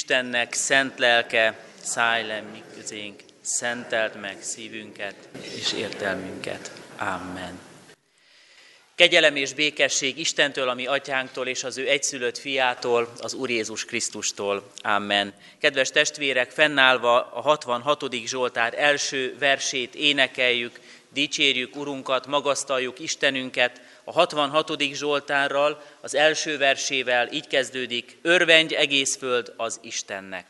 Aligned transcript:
Istennek 0.00 0.52
szent 0.52 0.98
lelke, 0.98 1.64
szállj 1.82 2.26
le 2.26 2.40
mi 2.40 2.62
közénk, 2.74 3.20
szenteld 3.40 4.20
meg 4.20 4.36
szívünket 4.42 5.14
és 5.56 5.72
értelmünket. 5.72 6.72
Amen. 6.98 7.58
Kegyelem 8.94 9.36
és 9.36 9.52
békesség 9.52 10.18
Istentől, 10.18 10.68
ami 10.68 10.86
atyánktól 10.86 11.46
és 11.46 11.64
az 11.64 11.78
ő 11.78 11.88
egyszülött 11.88 12.38
fiától, 12.38 13.12
az 13.18 13.34
Úr 13.34 13.50
Jézus 13.50 13.84
Krisztustól. 13.84 14.70
Amen. 14.82 15.32
Kedves 15.58 15.88
testvérek, 15.88 16.50
fennállva 16.50 17.32
a 17.32 17.40
66. 17.40 18.14
Zsoltár 18.26 18.74
első 18.76 19.36
versét 19.38 19.94
énekeljük, 19.94 20.80
dicsérjük 21.08 21.76
Urunkat, 21.76 22.26
magasztaljuk 22.26 22.98
Istenünket, 22.98 23.80
a 24.10 24.12
66. 24.12 24.80
Zsoltárral, 24.92 25.82
az 26.00 26.14
első 26.14 26.58
versével 26.58 27.32
így 27.32 27.46
kezdődik, 27.46 28.18
örvendj 28.22 28.74
egész 28.74 29.16
föld 29.16 29.52
az 29.56 29.80
Istennek. 29.82 30.46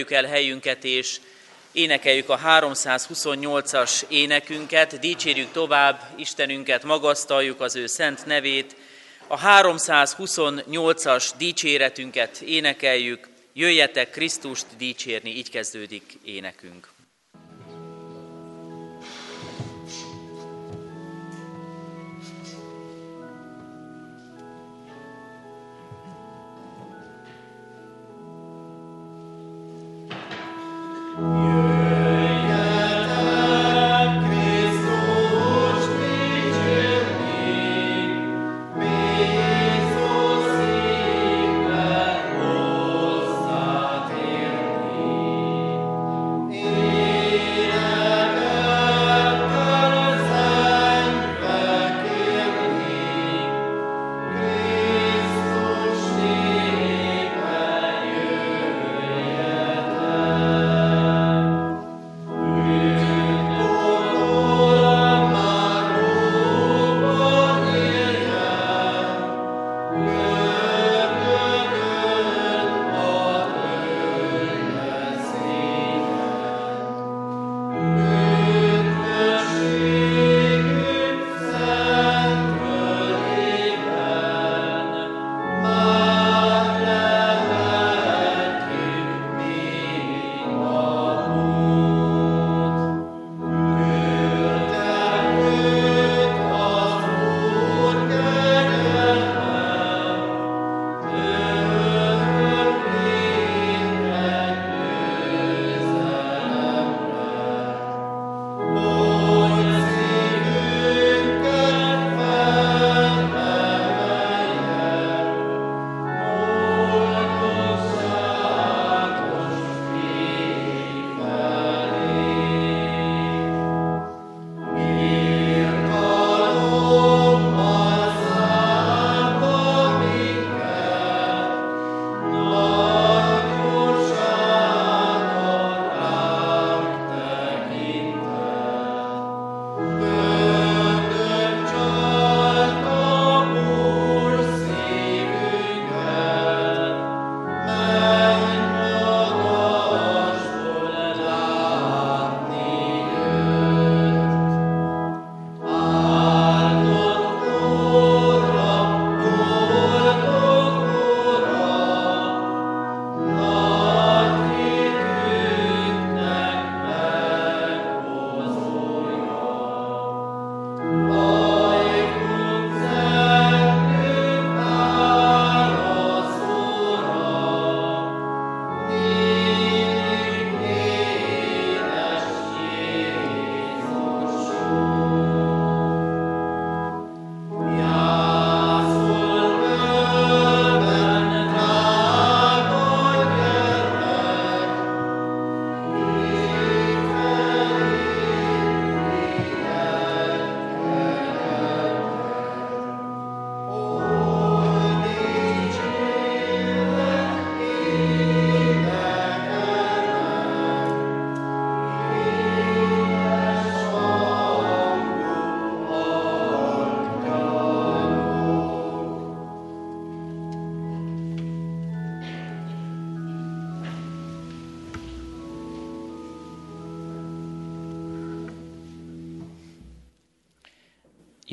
Foglaljuk 0.00 0.24
el 0.24 0.34
helyünket, 0.36 0.84
és 0.84 1.20
énekeljük 1.72 2.28
a 2.28 2.38
328-as 2.38 4.02
énekünket, 4.08 4.98
dicsérjük 4.98 5.52
tovább 5.52 6.00
Istenünket, 6.16 6.82
magasztaljuk 6.82 7.60
az 7.60 7.76
ő 7.76 7.86
szent 7.86 8.26
nevét. 8.26 8.76
A 9.26 9.38
328-as 9.38 11.30
dicséretünket 11.38 12.40
énekeljük, 12.40 13.28
jöjjetek 13.52 14.10
Krisztust 14.10 14.66
dicsérni, 14.78 15.36
így 15.36 15.50
kezdődik 15.50 16.18
énekünk. 16.24 16.88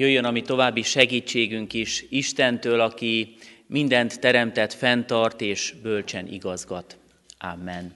Jöjjön 0.08 0.26
a 0.26 0.32
mi 0.32 0.42
további 0.42 0.82
segítségünk 0.82 1.74
is 1.74 2.06
Istentől, 2.10 2.80
aki 2.80 3.36
mindent 3.66 4.20
teremtett, 4.20 4.74
fenntart 4.74 5.42
és 5.42 5.74
bölcsen 5.82 6.28
igazgat. 6.28 6.98
Amen. 7.38 7.96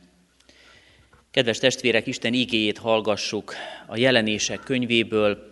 Kedves 1.31 1.57
testvérek, 1.57 2.07
Isten 2.07 2.33
igéjét 2.33 2.77
hallgassuk 2.77 3.53
a 3.87 3.97
jelenések 3.97 4.59
könyvéből. 4.59 5.51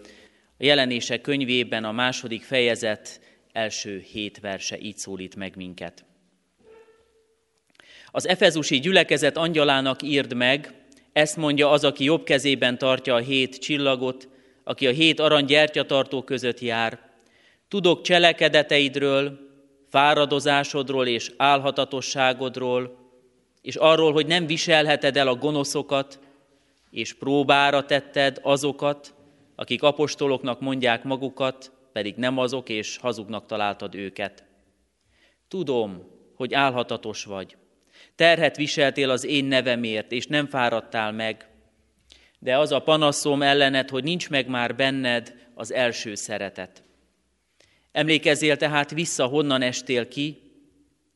A 0.57 0.63
jelenések 0.63 1.21
könyvében 1.21 1.83
a 1.83 1.91
második 1.91 2.43
fejezet 2.43 3.21
első 3.51 4.05
hét 4.11 4.39
verse 4.39 4.79
így 4.79 4.97
szólít 4.97 5.35
meg 5.35 5.55
minket. 5.55 6.05
Az 8.11 8.27
efezusi 8.27 8.79
gyülekezet 8.79 9.37
angyalának 9.37 10.01
írd 10.01 10.33
meg, 10.33 10.73
ezt 11.13 11.37
mondja 11.37 11.71
az, 11.71 11.83
aki 11.83 12.03
jobb 12.03 12.23
kezében 12.23 12.77
tartja 12.77 13.15
a 13.15 13.19
hét 13.19 13.57
csillagot, 13.57 14.27
aki 14.63 14.87
a 14.87 14.91
hét 14.91 15.19
arany 15.19 15.45
gyertyatartó 15.45 16.23
között 16.23 16.59
jár. 16.59 16.99
Tudok 17.67 18.01
cselekedeteidről, 18.01 19.39
fáradozásodról 19.89 21.07
és 21.07 21.31
álhatatosságodról, 21.37 22.97
és 23.61 23.75
arról, 23.75 24.11
hogy 24.11 24.25
nem 24.25 24.45
viselheted 24.45 25.17
el 25.17 25.27
a 25.27 25.35
gonoszokat, 25.35 26.19
és 26.91 27.13
próbára 27.13 27.85
tetted 27.85 28.39
azokat, 28.41 29.13
akik 29.55 29.83
apostoloknak 29.83 30.59
mondják 30.59 31.03
magukat, 31.03 31.71
pedig 31.91 32.15
nem 32.15 32.37
azok, 32.37 32.69
és 32.69 32.97
hazugnak 32.97 33.45
találtad 33.45 33.95
őket. 33.95 34.43
Tudom, 35.47 36.03
hogy 36.35 36.53
álhatatos 36.53 37.23
vagy. 37.23 37.55
Terhet 38.15 38.57
viseltél 38.57 39.09
az 39.09 39.25
én 39.25 39.45
nevemért, 39.45 40.11
és 40.11 40.27
nem 40.27 40.47
fáradtál 40.47 41.11
meg. 41.11 41.49
De 42.39 42.57
az 42.57 42.71
a 42.71 42.79
panaszom 42.79 43.41
ellened, 43.41 43.89
hogy 43.89 44.03
nincs 44.03 44.29
meg 44.29 44.47
már 44.47 44.75
benned 44.75 45.33
az 45.53 45.73
első 45.73 46.15
szeretet. 46.15 46.83
Emlékezzél 47.91 48.57
tehát 48.57 48.91
vissza, 48.91 49.25
honnan 49.25 49.61
estél 49.61 50.07
ki, 50.07 50.41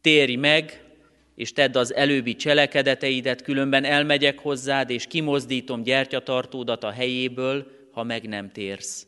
térj 0.02 0.36
meg, 0.36 0.84
és 1.36 1.54
tedd 1.54 1.78
az 1.78 1.94
előbbi 1.94 2.36
cselekedeteidet, 2.36 3.42
különben 3.42 3.84
elmegyek 3.84 4.40
hozzád, 4.40 4.90
és 4.90 5.08
kimozdítom 5.08 5.84
gyertyatartódat 5.84 6.84
a 6.84 6.92
helyéből, 6.92 7.72
ha 7.92 8.04
meg 8.04 8.28
nem 8.28 8.52
térsz. 8.52 9.08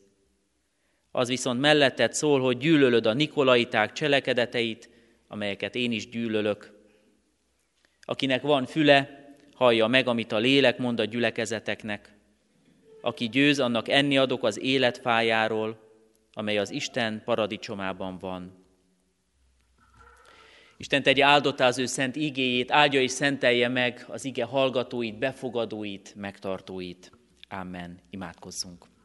Az 1.10 1.28
viszont 1.28 1.60
melletted 1.60 2.14
szól, 2.14 2.40
hogy 2.40 2.58
gyűlölöd 2.58 3.06
a 3.06 3.12
Nikolaiták 3.12 3.92
cselekedeteit, 3.92 4.88
amelyeket 5.28 5.74
én 5.74 5.92
is 5.92 6.08
gyűlölök. 6.08 6.72
Akinek 8.00 8.42
van 8.42 8.66
füle, 8.66 9.25
hallja 9.56 9.86
meg, 9.86 10.06
amit 10.06 10.32
a 10.32 10.38
lélek 10.38 10.78
mond 10.78 11.00
a 11.00 11.04
gyülekezeteknek. 11.04 12.14
Aki 13.00 13.28
győz, 13.28 13.60
annak 13.60 13.88
enni 13.88 14.18
adok 14.18 14.44
az 14.44 14.60
életfájáról, 14.60 15.78
amely 16.32 16.58
az 16.58 16.70
Isten 16.70 17.22
paradicsomában 17.24 18.18
van. 18.18 18.64
Isten 20.76 21.02
tegye 21.02 21.24
áldottá 21.24 21.66
az 21.66 21.78
ő 21.78 21.86
szent 21.86 22.16
igéjét, 22.16 22.70
áldja 22.70 23.00
és 23.00 23.10
szentelje 23.10 23.68
meg 23.68 24.04
az 24.08 24.24
ige 24.24 24.44
hallgatóit, 24.44 25.18
befogadóit, 25.18 26.14
megtartóit. 26.16 27.10
Amen. 27.48 28.00
Imádkozzunk. 28.10 28.95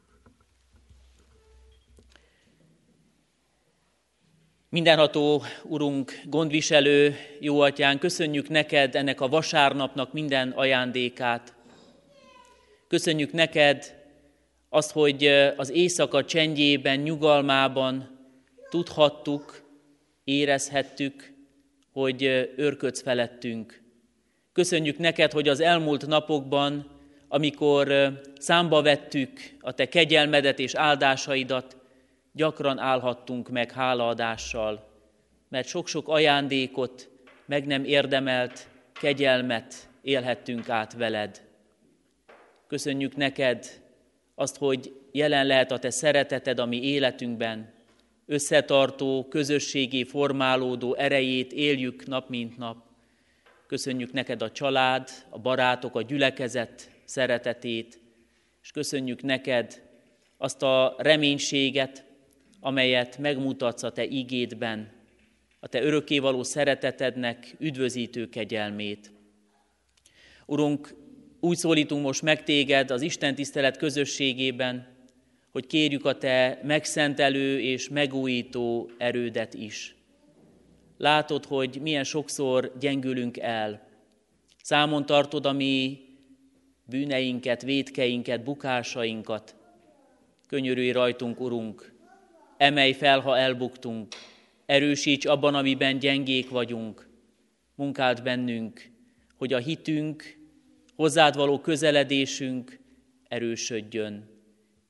Mindenható 4.72 5.42
Urunk, 5.62 6.20
gondviselő, 6.24 7.16
jó 7.40 7.60
atyán, 7.60 7.98
köszönjük 7.98 8.48
neked 8.48 8.94
ennek 8.94 9.20
a 9.20 9.28
vasárnapnak 9.28 10.12
minden 10.12 10.50
ajándékát. 10.50 11.54
Köszönjük 12.88 13.32
neked 13.32 13.94
azt, 14.68 14.92
hogy 14.92 15.26
az 15.56 15.70
éjszaka 15.70 16.24
csendjében, 16.24 16.98
nyugalmában 16.98 18.18
tudhattuk, 18.70 19.62
érezhettük, 20.24 21.32
hogy 21.90 22.22
őrködsz 22.56 23.02
felettünk. 23.02 23.82
Köszönjük 24.52 24.98
neked, 24.98 25.32
hogy 25.32 25.48
az 25.48 25.60
elmúlt 25.60 26.06
napokban, 26.06 26.90
amikor 27.28 28.12
számba 28.38 28.82
vettük 28.82 29.40
a 29.60 29.72
te 29.72 29.88
kegyelmedet 29.88 30.58
és 30.58 30.74
áldásaidat, 30.74 31.76
gyakran 32.32 32.78
állhattunk 32.78 33.48
meg 33.48 33.72
hálaadással, 33.72 34.90
mert 35.48 35.68
sok-sok 35.68 36.08
ajándékot, 36.08 37.10
meg 37.46 37.66
nem 37.66 37.84
érdemelt 37.84 38.68
kegyelmet 38.92 39.88
élhettünk 40.02 40.68
át 40.68 40.92
veled. 40.92 41.42
Köszönjük 42.66 43.16
neked 43.16 43.82
azt, 44.34 44.56
hogy 44.56 44.92
jelen 45.12 45.46
lehet 45.46 45.70
a 45.70 45.78
te 45.78 45.90
szereteted 45.90 46.58
a 46.58 46.66
mi 46.66 46.82
életünkben, 46.82 47.72
összetartó, 48.26 49.26
közösségi 49.28 50.04
formálódó 50.04 50.94
erejét 50.94 51.52
éljük 51.52 52.06
nap 52.06 52.28
mint 52.28 52.58
nap. 52.58 52.76
Köszönjük 53.66 54.12
neked 54.12 54.42
a 54.42 54.50
család, 54.50 55.08
a 55.30 55.38
barátok, 55.38 55.96
a 55.96 56.02
gyülekezet 56.02 56.90
szeretetét, 57.04 58.00
és 58.62 58.70
köszönjük 58.70 59.22
neked 59.22 59.82
azt 60.36 60.62
a 60.62 60.94
reménységet, 60.98 62.04
amelyet 62.64 63.18
megmutatsz 63.18 63.82
a 63.82 63.92
Te 63.92 64.08
ígédben, 64.08 64.90
a 65.60 65.66
Te 65.66 65.82
örökkévaló 65.82 66.42
szeretetednek 66.42 67.56
üdvözítő 67.58 68.28
kegyelmét. 68.28 69.12
Urunk, 70.46 70.94
úgy 71.40 71.56
szólítunk 71.56 72.04
most 72.04 72.22
meg 72.22 72.42
Téged 72.42 72.90
az 72.90 73.02
Isten 73.02 73.34
tisztelet 73.34 73.76
közösségében, 73.76 74.86
hogy 75.50 75.66
kérjük 75.66 76.04
a 76.04 76.18
Te 76.18 76.60
megszentelő 76.64 77.60
és 77.60 77.88
megújító 77.88 78.90
erődet 78.98 79.54
is. 79.54 79.96
Látod, 80.98 81.44
hogy 81.44 81.78
milyen 81.80 82.04
sokszor 82.04 82.72
gyengülünk 82.80 83.38
el. 83.38 83.88
Számon 84.62 85.06
tartod 85.06 85.46
a 85.46 85.52
mi 85.52 86.00
bűneinket, 86.84 87.62
védkeinket, 87.62 88.44
bukásainkat. 88.44 89.56
Könyörülj 90.46 90.90
rajtunk, 90.90 91.40
Urunk, 91.40 91.91
emelj 92.62 92.92
fel, 92.92 93.20
ha 93.20 93.38
elbuktunk, 93.38 94.14
erősíts 94.66 95.24
abban, 95.24 95.54
amiben 95.54 95.98
gyengék 95.98 96.50
vagyunk, 96.50 97.08
munkált 97.74 98.22
bennünk, 98.22 98.90
hogy 99.36 99.52
a 99.52 99.58
hitünk, 99.58 100.36
hozzád 100.96 101.36
való 101.36 101.60
közeledésünk 101.60 102.78
erősödjön, 103.28 104.28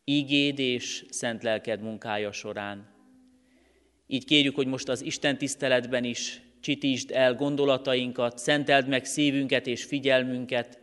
ígéd 0.04 0.58
és 0.58 1.04
szent 1.08 1.42
lelked 1.42 1.82
munkája 1.82 2.32
során. 2.32 2.90
Így 4.06 4.24
kérjük, 4.24 4.54
hogy 4.54 4.66
most 4.66 4.88
az 4.88 5.02
Isten 5.02 5.38
tiszteletben 5.38 6.04
is 6.04 6.40
csitítsd 6.60 7.10
el 7.10 7.34
gondolatainkat, 7.34 8.38
szenteld 8.38 8.88
meg 8.88 9.04
szívünket 9.04 9.66
és 9.66 9.84
figyelmünket, 9.84 10.78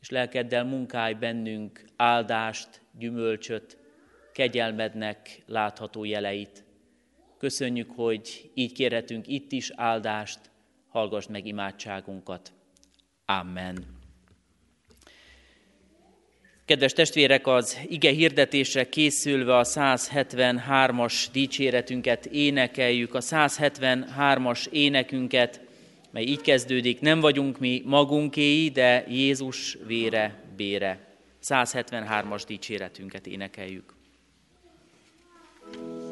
és 0.00 0.10
lelkeddel 0.10 0.64
munkálj 0.64 1.14
bennünk 1.14 1.84
áldást, 1.96 2.80
gyümölcsöt, 2.98 3.83
kegyelmednek 4.34 5.42
látható 5.46 6.04
jeleit. 6.04 6.64
Köszönjük, 7.38 7.90
hogy 7.90 8.50
így 8.54 8.72
kérhetünk 8.72 9.26
itt 9.26 9.52
is 9.52 9.70
áldást, 9.74 10.38
hallgass 10.88 11.26
meg 11.26 11.46
imádságunkat. 11.46 12.52
Amen. 13.24 13.84
Kedves 16.64 16.92
testvérek, 16.92 17.46
az 17.46 17.78
ige 17.86 18.10
hirdetésre 18.10 18.88
készülve 18.88 19.56
a 19.56 19.64
173-as 19.64 21.26
dicséretünket 21.32 22.26
énekeljük, 22.26 23.14
a 23.14 23.20
173-as 23.20 24.66
énekünket, 24.66 25.60
mely 26.10 26.22
így 26.22 26.40
kezdődik, 26.40 27.00
nem 27.00 27.20
vagyunk 27.20 27.58
mi 27.58 27.82
magunkéi, 27.84 28.68
de 28.68 29.04
Jézus 29.08 29.78
vére 29.86 30.42
bére. 30.56 31.16
173-as 31.42 32.42
dicséretünket 32.46 33.26
énekeljük. 33.26 33.93
Thank 35.66 35.76
you. 35.76 36.03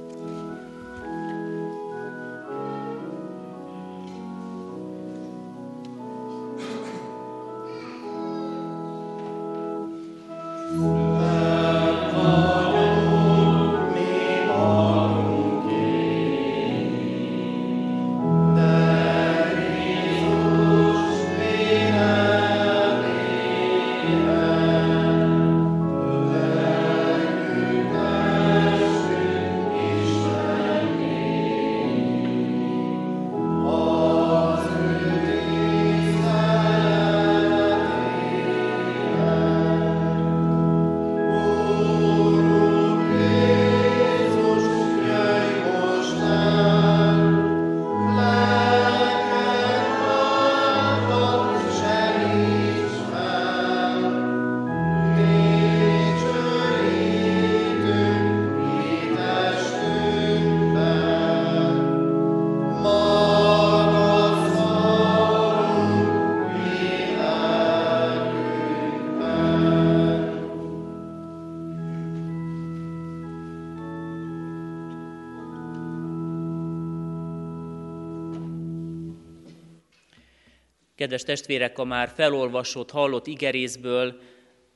Kedves 81.03 81.23
testvérek, 81.23 81.79
a 81.79 81.85
már 81.85 82.13
felolvasott, 82.15 82.91
hallott 82.91 83.27
igerészből, 83.27 84.21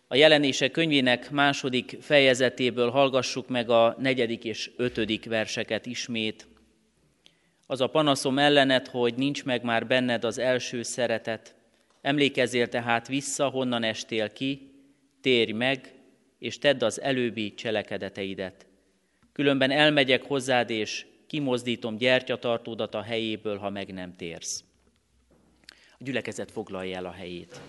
a 0.09 0.16
jelenések 0.16 0.71
könyvének 0.71 1.30
második 1.30 1.97
fejezetéből 2.00 2.90
hallgassuk 2.90 3.49
meg 3.49 3.71
a 3.71 3.97
negyedik 3.99 4.45
és 4.45 4.71
ötödik 4.76 5.25
verseket 5.25 5.87
ismét. 5.87 6.47
Az 7.66 7.80
a 7.80 7.87
panaszom 7.87 8.38
ellenet, 8.38 8.88
hogy 8.88 9.14
nincs 9.14 9.45
meg 9.45 9.62
már 9.62 9.87
benned 9.87 10.25
az 10.25 10.38
első 10.38 10.83
szeretet. 10.83 11.54
Emlékezzél 12.00 12.68
tehát 12.68 13.09
vissza, 13.09 13.49
honnan 13.49 13.83
estél 13.83 14.33
ki, 14.33 14.71
térj 15.21 15.52
meg, 15.52 15.95
és 16.38 16.59
tedd 16.59 16.85
az 16.85 17.00
előbbi 17.00 17.54
cselekedeteidet. 17.54 18.66
Különben 19.33 19.71
elmegyek 19.71 20.23
hozzád, 20.23 20.71
és 20.71 21.06
kimozdítom 21.26 21.97
gyertyatartódat 21.97 22.95
a 22.95 23.02
helyéből, 23.02 23.56
ha 23.56 23.71
meg 23.71 23.92
nem 23.92 24.16
térsz. 24.16 24.64
A 25.98 26.04
gyülekezet 26.04 26.50
foglalja 26.50 26.96
el 26.96 27.04
a 27.04 27.12
helyét. 27.12 27.60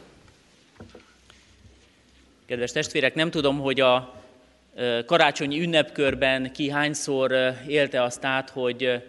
Kedves 2.46 2.72
testvérek, 2.72 3.16
nem 3.16 3.32
tudom, 3.32 3.60
hogy 3.60 3.80
a 3.80 4.24
karácsonyi 5.06 5.62
ünnepkörben 5.62 6.52
ki 6.52 6.70
hányszor 6.70 7.56
élte 7.68 8.04
azt 8.04 8.26
át, 8.26 8.50
hogy 8.50 9.04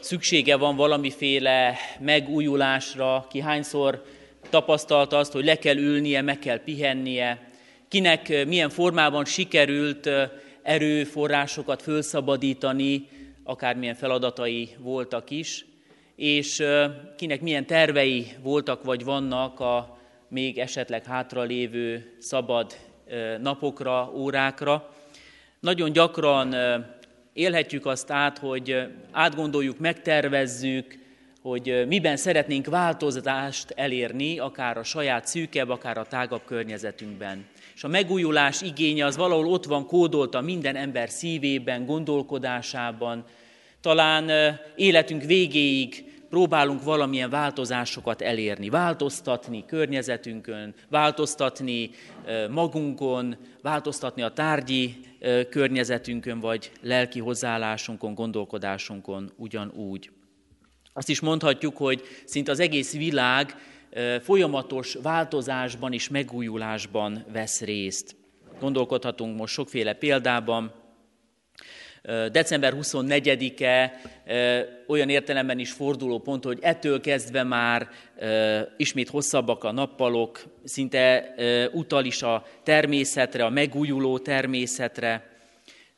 szüksége 0.00 0.56
van 0.56 0.76
valamiféle 0.76 1.76
megújulásra, 2.00 3.26
ki 3.30 3.40
hányszor 3.40 4.04
tapasztalta 4.50 5.18
azt, 5.18 5.32
hogy 5.32 5.44
le 5.44 5.58
kell 5.58 5.76
ülnie, 5.76 6.22
meg 6.22 6.38
kell 6.38 6.62
pihennie, 6.62 7.50
kinek 7.88 8.46
milyen 8.46 8.70
formában 8.70 9.24
sikerült 9.24 10.10
erőforrásokat 10.62 11.82
fölszabadítani, 11.82 13.08
akármilyen 13.44 13.94
feladatai 13.94 14.68
voltak 14.78 15.30
is, 15.30 15.64
és 16.22 16.62
kinek 17.16 17.40
milyen 17.40 17.66
tervei 17.66 18.26
voltak 18.42 18.84
vagy 18.84 19.04
vannak 19.04 19.60
a 19.60 19.98
még 20.28 20.58
esetleg 20.58 21.04
hátralévő 21.04 22.16
szabad 22.18 22.76
napokra, 23.40 24.12
órákra. 24.14 24.94
Nagyon 25.60 25.92
gyakran 25.92 26.54
élhetjük 27.32 27.86
azt 27.86 28.10
át, 28.10 28.38
hogy 28.38 28.76
átgondoljuk, 29.10 29.78
megtervezzük, 29.78 30.98
hogy 31.40 31.84
miben 31.88 32.16
szeretnénk 32.16 32.66
változást 32.66 33.70
elérni, 33.70 34.38
akár 34.38 34.76
a 34.76 34.84
saját 34.84 35.26
szűkebb, 35.26 35.68
akár 35.68 35.98
a 35.98 36.06
tágabb 36.06 36.44
környezetünkben. 36.44 37.46
És 37.74 37.84
a 37.84 37.88
megújulás 37.88 38.60
igénye 38.60 39.04
az 39.04 39.16
valahol 39.16 39.46
ott 39.46 39.64
van 39.64 39.86
kódolta 39.86 40.40
minden 40.40 40.76
ember 40.76 41.08
szívében, 41.08 41.86
gondolkodásában. 41.86 43.24
Talán 43.80 44.30
életünk 44.76 45.22
végéig 45.22 46.10
próbálunk 46.32 46.82
valamilyen 46.82 47.30
változásokat 47.30 48.22
elérni, 48.22 48.68
változtatni 48.68 49.64
környezetünkön, 49.66 50.74
változtatni 50.88 51.90
magunkon, 52.50 53.36
változtatni 53.62 54.22
a 54.22 54.32
tárgyi 54.32 54.96
környezetünkön, 55.50 56.40
vagy 56.40 56.72
lelki 56.80 57.20
hozzáállásunkon, 57.20 58.14
gondolkodásunkon 58.14 59.32
ugyanúgy. 59.36 60.10
Azt 60.92 61.08
is 61.08 61.20
mondhatjuk, 61.20 61.76
hogy 61.76 62.02
szinte 62.24 62.50
az 62.50 62.60
egész 62.60 62.92
világ 62.92 63.54
folyamatos 64.22 64.96
változásban 65.02 65.92
és 65.92 66.08
megújulásban 66.08 67.24
vesz 67.32 67.60
részt. 67.60 68.16
Gondolkodhatunk 68.60 69.38
most 69.38 69.52
sokféle 69.54 69.92
példában, 69.92 70.72
December 72.32 72.74
24-e 72.76 74.00
olyan 74.86 75.08
értelemben 75.08 75.58
is 75.58 75.72
forduló 75.72 76.18
pont, 76.18 76.44
hogy 76.44 76.58
ettől 76.60 77.00
kezdve 77.00 77.42
már 77.42 77.88
ismét 78.76 79.08
hosszabbak 79.08 79.64
a 79.64 79.72
nappalok, 79.72 80.44
szinte 80.64 81.34
utal 81.72 82.04
is 82.04 82.22
a 82.22 82.46
természetre, 82.62 83.44
a 83.44 83.50
megújuló 83.50 84.18
természetre. 84.18 85.30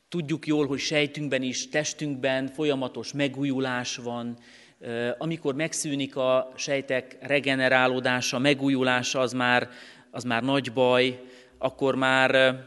Tudjuk 0.09 0.47
jól, 0.47 0.67
hogy 0.67 0.79
sejtünkben 0.79 1.41
is, 1.41 1.69
testünkben 1.69 2.47
folyamatos 2.47 3.13
megújulás 3.13 3.95
van, 3.95 4.37
amikor 5.17 5.55
megszűnik 5.55 6.15
a 6.15 6.53
sejtek 6.55 7.17
regenerálódása, 7.21 8.39
megújulása, 8.39 9.19
az 9.19 9.33
már, 9.33 9.69
az 10.11 10.23
már 10.23 10.43
nagy 10.43 10.73
baj, 10.73 11.21
akkor 11.57 11.95
már 11.95 12.59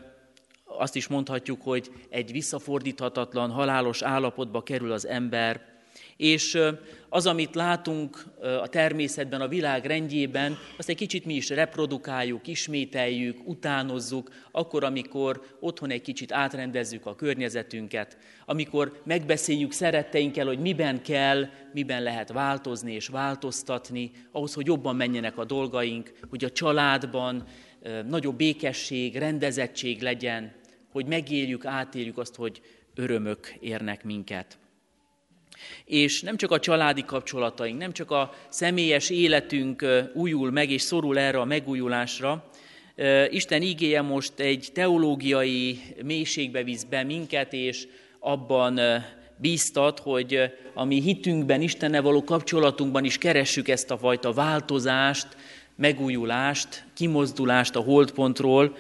azt 0.78 0.96
is 0.96 1.06
mondhatjuk, 1.06 1.62
hogy 1.62 1.90
egy 2.08 2.32
visszafordíthatatlan, 2.32 3.50
halálos 3.50 4.02
állapotba 4.02 4.62
kerül 4.62 4.92
az 4.92 5.06
ember, 5.06 5.76
és 6.18 6.58
az, 7.08 7.26
amit 7.26 7.54
látunk 7.54 8.24
a 8.62 8.68
természetben, 8.68 9.40
a 9.40 9.48
világ 9.48 9.84
rendjében, 9.84 10.56
azt 10.78 10.88
egy 10.88 10.96
kicsit 10.96 11.24
mi 11.24 11.34
is 11.34 11.48
reprodukáljuk, 11.48 12.46
ismételjük, 12.46 13.38
utánozzuk, 13.44 14.30
akkor, 14.50 14.84
amikor 14.84 15.42
otthon 15.60 15.90
egy 15.90 16.00
kicsit 16.00 16.32
átrendezzük 16.32 17.06
a 17.06 17.14
környezetünket, 17.14 18.16
amikor 18.46 19.02
megbeszéljük 19.04 19.72
szeretteinkkel, 19.72 20.46
hogy 20.46 20.58
miben 20.58 21.02
kell, 21.02 21.48
miben 21.72 22.02
lehet 22.02 22.32
változni 22.32 22.92
és 22.92 23.08
változtatni, 23.08 24.10
ahhoz, 24.32 24.54
hogy 24.54 24.66
jobban 24.66 24.96
menjenek 24.96 25.38
a 25.38 25.44
dolgaink, 25.44 26.12
hogy 26.28 26.44
a 26.44 26.50
családban 26.50 27.44
nagyobb 28.06 28.36
békesség, 28.36 29.16
rendezettség 29.16 30.02
legyen, 30.02 30.52
hogy 30.92 31.06
megéljük, 31.06 31.64
átéljük 31.64 32.18
azt, 32.18 32.34
hogy 32.34 32.60
örömök 32.94 33.54
érnek 33.60 34.04
minket. 34.04 34.58
És 35.84 36.20
nem 36.20 36.36
csak 36.36 36.50
a 36.50 36.58
családi 36.58 37.04
kapcsolataink, 37.04 37.78
nem 37.78 37.92
csak 37.92 38.10
a 38.10 38.34
személyes 38.48 39.10
életünk 39.10 39.86
újul 40.14 40.50
meg 40.50 40.70
és 40.70 40.82
szorul 40.82 41.18
erre 41.18 41.40
a 41.40 41.44
megújulásra, 41.44 42.50
Isten 43.30 43.62
ígéje 43.62 44.02
most 44.02 44.38
egy 44.40 44.68
teológiai 44.72 45.80
mélységbe 46.02 46.62
visz 46.62 46.84
be 46.84 47.02
minket, 47.02 47.52
és 47.52 47.88
abban 48.18 48.80
bíztat, 49.36 49.98
hogy 49.98 50.40
a 50.74 50.84
mi 50.84 51.00
hitünkben, 51.00 51.60
Istennel 51.60 52.02
való 52.02 52.24
kapcsolatunkban 52.24 53.04
is 53.04 53.18
keressük 53.18 53.68
ezt 53.68 53.90
a 53.90 53.98
fajta 53.98 54.32
változást, 54.32 55.26
megújulást, 55.76 56.84
kimozdulást 56.94 57.76
a 57.76 57.80
holdpontról, 57.80 58.76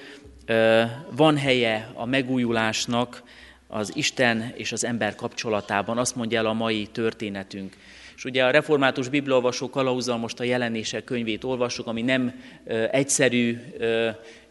van 1.10 1.36
helye 1.36 1.90
a 1.94 2.06
megújulásnak 2.06 3.22
az 3.66 3.92
Isten 3.96 4.52
és 4.54 4.72
az 4.72 4.84
ember 4.84 5.14
kapcsolatában, 5.14 5.98
azt 5.98 6.16
mondja 6.16 6.38
el 6.38 6.46
a 6.46 6.52
mai 6.52 6.86
történetünk. 6.86 7.76
És 8.16 8.24
ugye 8.24 8.44
a 8.44 8.50
református 8.50 9.08
bibliolvasó 9.08 9.70
kalauzzal 9.70 10.16
most 10.16 10.40
a 10.40 10.44
jelenések 10.44 11.04
könyvét 11.04 11.44
olvassuk, 11.44 11.86
ami 11.86 12.02
nem 12.02 12.42
egyszerű 12.90 13.58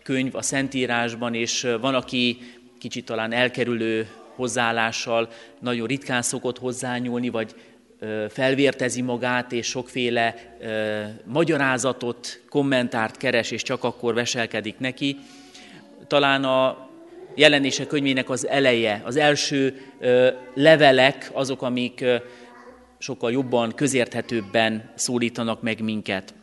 könyv 0.04 0.36
a 0.36 0.42
Szentírásban, 0.42 1.34
és 1.34 1.68
van, 1.82 1.96
aki 1.96 2.38
kicsit 2.80 3.06
talán 3.06 3.32
elkerülő 3.32 4.08
hozzáállással 4.36 5.30
nagyon 5.60 5.88
ritkán 5.88 6.22
szokott 6.22 6.58
hozzányúlni, 6.58 7.30
vagy 7.30 7.56
felvértezi 8.30 9.02
magát, 9.02 9.52
és 9.52 9.68
sokféle 9.68 10.58
magyarázatot, 11.26 12.42
kommentárt 12.50 13.18
keres, 13.18 13.52
és 13.52 13.62
csak 13.62 13.84
akkor 13.84 14.14
veselkedik 14.14 14.80
neki 14.80 15.18
talán 16.08 16.44
a 16.44 16.90
jelenése 17.36 17.88
könyvének 17.88 18.30
az 18.30 18.48
eleje, 18.48 19.02
az 19.06 19.16
első 19.16 19.82
levelek 20.54 21.30
azok, 21.34 21.62
amik 21.62 22.06
sokkal 22.98 23.32
jobban, 23.32 23.72
közérthetőbben 23.76 24.92
szólítanak 24.96 25.62
meg 25.62 25.82
minket. 25.82 26.34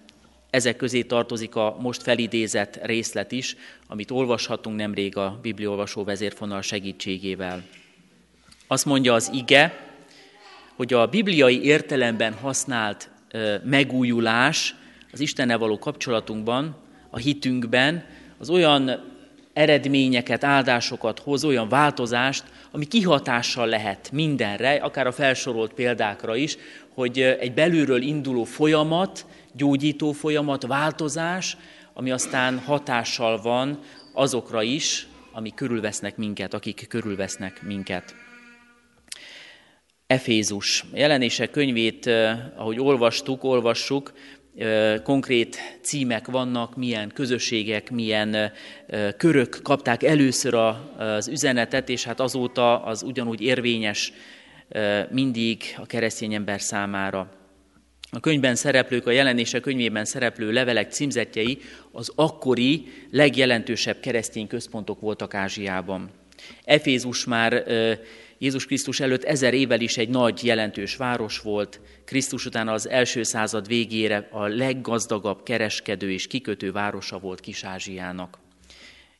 Ezek 0.51 0.77
közé 0.77 1.03
tartozik 1.03 1.55
a 1.55 1.77
most 1.81 2.03
felidézett 2.03 2.79
részlet 2.83 3.33
is, 3.33 3.57
amit 3.89 4.11
olvashatunk 4.11 4.77
nemrég 4.77 5.17
a 5.17 5.39
bibliolvasó 5.43 6.05
vezérfonal 6.05 6.63
segítségével. 6.63 7.63
Azt 8.67 8.85
mondja 8.85 9.15
az 9.15 9.31
ige, 9.33 9.93
hogy 10.77 10.93
a 10.93 11.07
bibliai 11.07 11.65
értelemben 11.65 12.33
használt 12.33 13.11
megújulás 13.65 14.75
az 15.13 15.21
Istennel 15.21 15.59
való 15.59 15.79
kapcsolatunkban, 15.79 16.77
a 17.11 17.19
hitünkben, 17.19 18.05
az 18.39 18.51
olyan 18.51 19.14
eredményeket, 19.55 20.45
áldásokat 20.45 21.19
hoz, 21.19 21.45
olyan 21.45 21.69
változást, 21.69 22.45
ami 22.71 22.85
kihatással 22.85 23.67
lehet 23.67 24.11
mindenre, 24.13 24.75
akár 24.75 25.07
a 25.07 25.13
felsorolt 25.13 25.73
példákra 25.73 26.37
is, 26.37 26.57
hogy 26.95 27.21
egy 27.21 27.55
belülről 27.55 28.03
induló 28.03 28.45
folyamat, 28.45 29.27
gyógyító 29.53 30.13
folyamat, 30.13 30.67
változás, 30.67 31.57
ami 31.93 32.11
aztán 32.11 32.59
hatással 32.59 33.41
van 33.43 33.79
azokra 34.13 34.63
is, 34.63 35.07
ami 35.33 35.55
körülvesznek 35.55 36.17
minket, 36.17 36.55
akik 36.55 36.87
körülvesznek 36.89 37.63
minket. 37.63 38.15
Efézus 40.07 40.85
jelenések 40.93 41.51
könyvét, 41.51 42.07
ahogy 42.57 42.79
olvastuk, 42.79 43.45
olvassuk, 43.45 44.13
konkrét 45.03 45.57
címek 45.81 46.27
vannak, 46.27 46.77
milyen 46.77 47.11
közösségek, 47.15 47.91
milyen 47.91 48.53
körök 49.17 49.61
kapták 49.63 50.03
először 50.03 50.55
az 50.55 51.29
üzenetet, 51.29 51.89
és 51.89 52.05
hát 52.05 52.21
azóta 52.21 52.83
az 52.85 53.03
ugyanúgy 53.03 53.41
érvényes 53.41 54.13
mindig 55.11 55.63
a 55.77 55.87
keresztény 55.87 56.35
ember 56.35 56.61
számára. 56.61 57.33
A 58.11 58.21
könyvben 58.21 58.55
szereplők, 58.55 59.07
a 59.07 59.11
jelenése 59.11 59.61
könyvében 59.61 60.05
szereplő 60.05 60.53
levelek 60.53 60.93
címzetjei 60.93 61.59
az 61.93 62.13
akkori 62.15 62.87
legjelentősebb 63.11 64.01
keresztény 64.01 64.47
központok 64.47 65.01
voltak 65.01 65.35
Ázsiában. 65.35 66.11
Efézus 66.65 67.25
már 67.25 67.65
Jézus 68.45 68.67
Krisztus 68.67 69.01
előtt 69.01 69.23
ezer 69.23 69.55
évvel 69.55 69.81
is 69.81 69.97
egy 69.97 70.09
nagy, 70.09 70.45
jelentős 70.45 70.97
város 70.97 71.41
volt, 71.41 71.81
Krisztus 72.05 72.47
után 72.47 72.69
az 72.69 72.89
első 72.89 73.23
század 73.23 73.67
végére 73.67 74.29
a 74.31 74.47
leggazdagabb 74.47 75.43
kereskedő 75.43 76.13
és 76.13 76.27
kikötő 76.27 76.73
városa 76.73 77.19
volt 77.19 77.41
Kis-Ázsiának. 77.41 78.39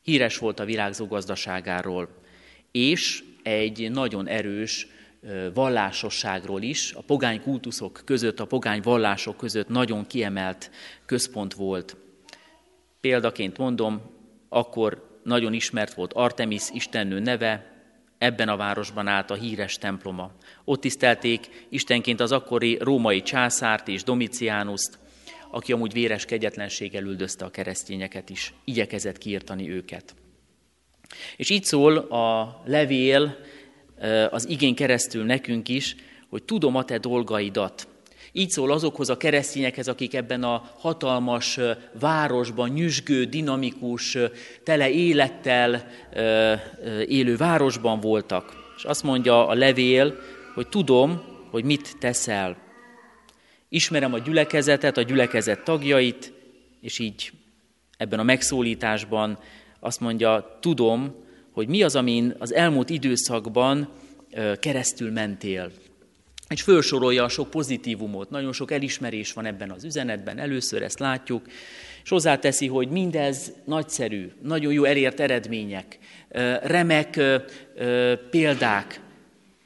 Híres 0.01 0.37
volt 0.37 0.59
a 0.59 0.65
virágzó 0.65 1.05
gazdaságáról, 1.05 2.09
és 2.71 3.23
egy 3.43 3.91
nagyon 3.91 4.27
erős 4.27 4.87
vallásosságról 5.53 6.61
is, 6.61 6.93
a 6.93 7.01
pogány 7.01 7.41
kultuszok 7.41 8.01
között, 8.05 8.39
a 8.39 8.45
pogány 8.45 8.81
vallások 8.81 9.37
között 9.37 9.67
nagyon 9.67 10.07
kiemelt 10.07 10.71
központ 11.05 11.53
volt. 11.53 11.97
Példaként 13.01 13.57
mondom, 13.57 14.01
akkor 14.49 15.19
nagyon 15.23 15.53
ismert 15.53 15.93
volt 15.93 16.13
Artemis 16.13 16.69
istennő 16.73 17.19
neve, 17.19 17.73
ebben 18.17 18.49
a 18.49 18.55
városban 18.55 19.07
állt 19.07 19.31
a 19.31 19.35
híres 19.35 19.77
temploma. 19.77 20.31
Ott 20.63 20.81
tisztelték 20.81 21.65
istenként 21.69 22.19
az 22.19 22.31
akkori 22.31 22.77
római 22.81 23.21
császárt 23.21 23.87
és 23.87 24.03
Domitiánuszt, 24.03 24.97
aki 25.51 25.71
amúgy 25.71 25.93
véres 25.93 26.25
kegyetlenséggel 26.25 27.03
üldözte 27.03 27.45
a 27.45 27.49
keresztényeket 27.49 28.29
is, 28.29 28.53
igyekezett 28.63 29.17
kiirtani 29.17 29.69
őket. 29.69 30.15
És 31.37 31.49
így 31.49 31.63
szól 31.63 31.97
a 31.97 32.61
levél 32.65 33.37
az 34.29 34.49
igény 34.49 34.75
keresztül 34.75 35.25
nekünk 35.25 35.69
is, 35.69 35.95
hogy 36.29 36.43
tudom 36.43 36.75
a 36.75 36.85
te 36.85 36.97
dolgaidat. 36.97 37.87
Így 38.37 38.49
szól 38.49 38.71
azokhoz 38.71 39.09
a 39.09 39.17
keresztényekhez, 39.17 39.87
akik 39.87 40.13
ebben 40.13 40.43
a 40.43 40.69
hatalmas 40.77 41.59
városban, 41.99 42.69
nyüzsgő, 42.69 43.23
dinamikus, 43.23 44.17
tele 44.63 44.89
élettel 44.89 45.87
élő 47.07 47.35
városban 47.35 47.99
voltak. 47.99 48.73
És 48.77 48.83
azt 48.83 49.03
mondja 49.03 49.47
a 49.47 49.53
levél, 49.53 50.15
hogy 50.53 50.67
tudom, 50.67 51.21
hogy 51.51 51.63
mit 51.63 51.97
teszel. 51.99 52.57
Ismerem 53.69 54.13
a 54.13 54.19
gyülekezetet, 54.19 54.97
a 54.97 55.01
gyülekezet 55.01 55.63
tagjait, 55.63 56.33
és 56.81 56.99
így 56.99 57.31
ebben 57.97 58.19
a 58.19 58.23
megszólításban 58.23 59.39
azt 59.79 59.99
mondja, 59.99 60.57
tudom, 60.61 61.15
hogy 61.51 61.67
mi 61.67 61.83
az, 61.83 61.95
amin 61.95 62.35
az 62.39 62.53
elmúlt 62.53 62.89
időszakban 62.89 63.89
keresztül 64.59 65.11
mentél. 65.11 65.71
És 66.49 66.61
felsorolja 66.61 67.23
a 67.23 67.29
sok 67.29 67.49
pozitívumot, 67.49 68.29
nagyon 68.29 68.53
sok 68.53 68.71
elismerés 68.71 69.33
van 69.33 69.45
ebben 69.45 69.71
az 69.71 69.83
üzenetben, 69.83 70.37
először 70.37 70.81
ezt 70.81 70.99
látjuk, 70.99 71.45
és 72.03 72.09
hozzáteszi, 72.09 72.67
hogy 72.67 72.89
mindez 72.89 73.53
nagyszerű, 73.65 74.31
nagyon 74.41 74.73
jó 74.73 74.83
elért 74.83 75.19
eredmények, 75.19 75.99
remek 76.63 77.19
példák, 78.29 78.99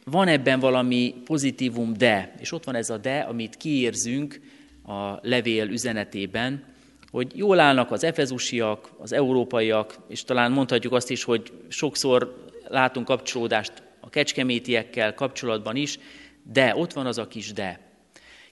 van 0.03 0.27
ebben 0.27 0.59
valami 0.59 1.15
pozitívum, 1.25 1.93
de, 1.93 2.35
és 2.39 2.51
ott 2.51 2.63
van 2.63 2.75
ez 2.75 2.89
a 2.89 2.97
de, 2.97 3.19
amit 3.19 3.55
kiérzünk 3.55 4.39
a 4.85 5.19
levél 5.21 5.67
üzenetében, 5.67 6.63
hogy 7.11 7.31
jól 7.35 7.59
állnak 7.59 7.91
az 7.91 8.03
efezusiak, 8.03 8.89
az 8.97 9.13
európaiak, 9.13 9.99
és 10.07 10.23
talán 10.23 10.51
mondhatjuk 10.51 10.93
azt 10.93 11.09
is, 11.09 11.23
hogy 11.23 11.51
sokszor 11.67 12.45
látunk 12.67 13.05
kapcsolódást 13.05 13.73
a 13.99 14.09
kecskemétiekkel 14.09 15.13
kapcsolatban 15.13 15.75
is, 15.75 15.99
de 16.53 16.75
ott 16.75 16.93
van 16.93 17.05
az 17.05 17.17
a 17.17 17.27
kis 17.27 17.53
de. 17.53 17.79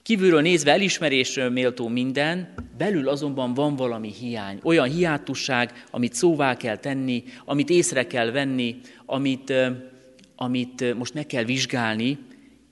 Kívülről 0.02 0.42
nézve 0.42 0.72
elismerésről 0.72 1.50
méltó 1.50 1.88
minden, 1.88 2.54
belül 2.78 3.10
azonban 3.10 3.54
van 3.54 3.76
valami 3.76 4.12
hiány, 4.12 4.60
olyan 4.64 4.90
hiátusság, 4.90 5.84
amit 5.92 6.14
szóvá 6.14 6.58
kell 6.58 6.78
tenni, 6.78 7.24
amit 7.46 7.70
észre 7.70 8.08
kell 8.08 8.32
venni, 8.32 8.76
amit, 9.06 9.54
amit 10.36 10.96
most 10.96 11.14
meg 11.14 11.26
kell 11.26 11.44
vizsgálni, 11.44 12.18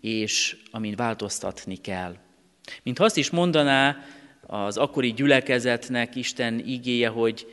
és 0.02 0.58
amin 0.72 0.96
változtatni 0.96 1.76
kell. 1.76 2.16
Mint 2.84 3.00
azt 3.00 3.18
is 3.18 3.30
mondaná 3.30 3.98
az 4.48 4.78
akkori 4.78 5.14
gyülekezetnek 5.14 6.16
Isten 6.16 6.60
igéje, 6.66 7.08
hogy 7.08 7.48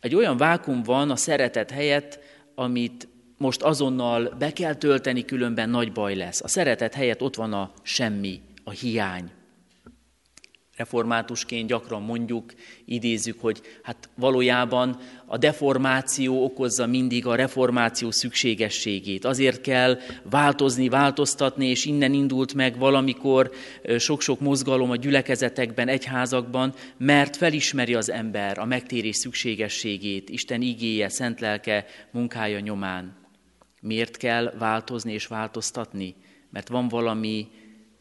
egy 0.00 0.14
olyan 0.14 0.36
vákum 0.36 0.82
van 0.82 1.10
a 1.10 1.16
szeretet 1.16 1.70
helyett, 1.70 2.18
amit 2.54 3.08
most 3.44 3.62
azonnal 3.62 4.34
be 4.38 4.52
kell 4.52 4.74
tölteni, 4.74 5.24
különben 5.24 5.70
nagy 5.70 5.92
baj 5.92 6.14
lesz. 6.14 6.42
A 6.42 6.48
szeretet 6.48 6.94
helyett 6.94 7.22
ott 7.22 7.34
van 7.34 7.52
a 7.52 7.72
semmi, 7.82 8.40
a 8.64 8.70
hiány 8.70 9.30
reformátusként 10.76 11.68
gyakran 11.68 12.02
mondjuk, 12.02 12.52
idézzük, 12.84 13.40
hogy 13.40 13.60
hát 13.82 14.08
valójában 14.16 14.96
a 15.26 15.36
deformáció 15.36 16.44
okozza 16.44 16.86
mindig 16.86 17.26
a 17.26 17.34
reformáció 17.34 18.10
szükségességét. 18.10 19.24
Azért 19.24 19.60
kell 19.60 19.98
változni, 20.30 20.88
változtatni, 20.88 21.66
és 21.66 21.84
innen 21.84 22.12
indult 22.12 22.54
meg 22.54 22.78
valamikor 22.78 23.50
sok-sok 23.98 24.40
mozgalom 24.40 24.90
a 24.90 24.96
gyülekezetekben, 24.96 25.88
egyházakban, 25.88 26.74
mert 26.96 27.36
felismeri 27.36 27.94
az 27.94 28.10
ember 28.10 28.58
a 28.58 28.64
megtérés 28.64 29.16
szükségességét, 29.16 30.28
Isten 30.28 30.62
igéje, 30.62 31.08
szent 31.08 31.40
lelke 31.40 31.86
munkája 32.10 32.60
nyomán. 32.60 33.23
Miért 33.86 34.16
kell 34.16 34.54
változni 34.58 35.12
és 35.12 35.26
változtatni? 35.26 36.14
Mert 36.50 36.68
van 36.68 36.88
valami 36.88 37.48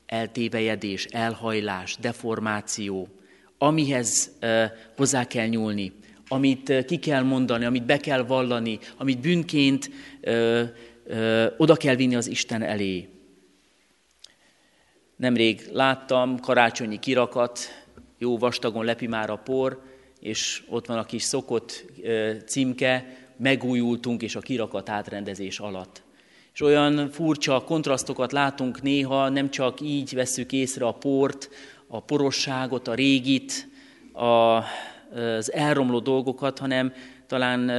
eltévejedés, 0.05 1.05
elhajlás, 1.05 1.97
deformáció, 1.99 3.07
amihez 3.57 4.31
hozzá 4.95 5.25
kell 5.27 5.47
nyúlni, 5.47 5.91
amit 6.27 6.85
ki 6.85 6.97
kell 6.97 7.23
mondani, 7.23 7.65
amit 7.65 7.85
be 7.85 7.97
kell 7.97 8.25
vallani, 8.25 8.79
amit 8.97 9.19
bűnként 9.19 9.89
uh, 10.21 10.61
uh, 11.07 11.45
oda 11.57 11.75
kell 11.75 11.95
vinni 11.95 12.15
az 12.15 12.27
Isten 12.27 12.61
elé. 12.61 13.09
Nemrég 15.15 15.69
láttam 15.71 16.39
karácsonyi 16.39 16.99
kirakat, 16.99 17.59
jó 18.17 18.37
vastagon 18.37 18.85
lepi 18.85 19.07
már 19.07 19.29
a 19.29 19.35
por, 19.35 19.83
és 20.19 20.63
ott 20.69 20.85
van 20.85 20.97
a 20.97 21.05
kis 21.05 21.23
szokott 21.23 21.85
uh, 21.97 22.37
címke, 22.45 23.21
megújultunk, 23.37 24.21
és 24.21 24.35
a 24.35 24.39
kirakat 24.39 24.89
átrendezés 24.89 25.59
alatt. 25.59 26.03
És 26.53 26.61
olyan 26.61 27.09
furcsa 27.09 27.63
kontrasztokat 27.63 28.31
látunk 28.31 28.81
néha, 28.81 29.29
nem 29.29 29.49
csak 29.49 29.81
így 29.81 30.13
veszük 30.13 30.51
észre 30.51 30.85
a 30.85 30.91
port, 30.91 31.49
a 31.87 31.99
porosságot, 31.99 32.87
a 32.87 32.93
régit, 32.93 33.69
a, 34.13 34.63
az 35.17 35.51
elromló 35.51 35.99
dolgokat, 35.99 36.59
hanem 36.59 36.93
talán 37.27 37.71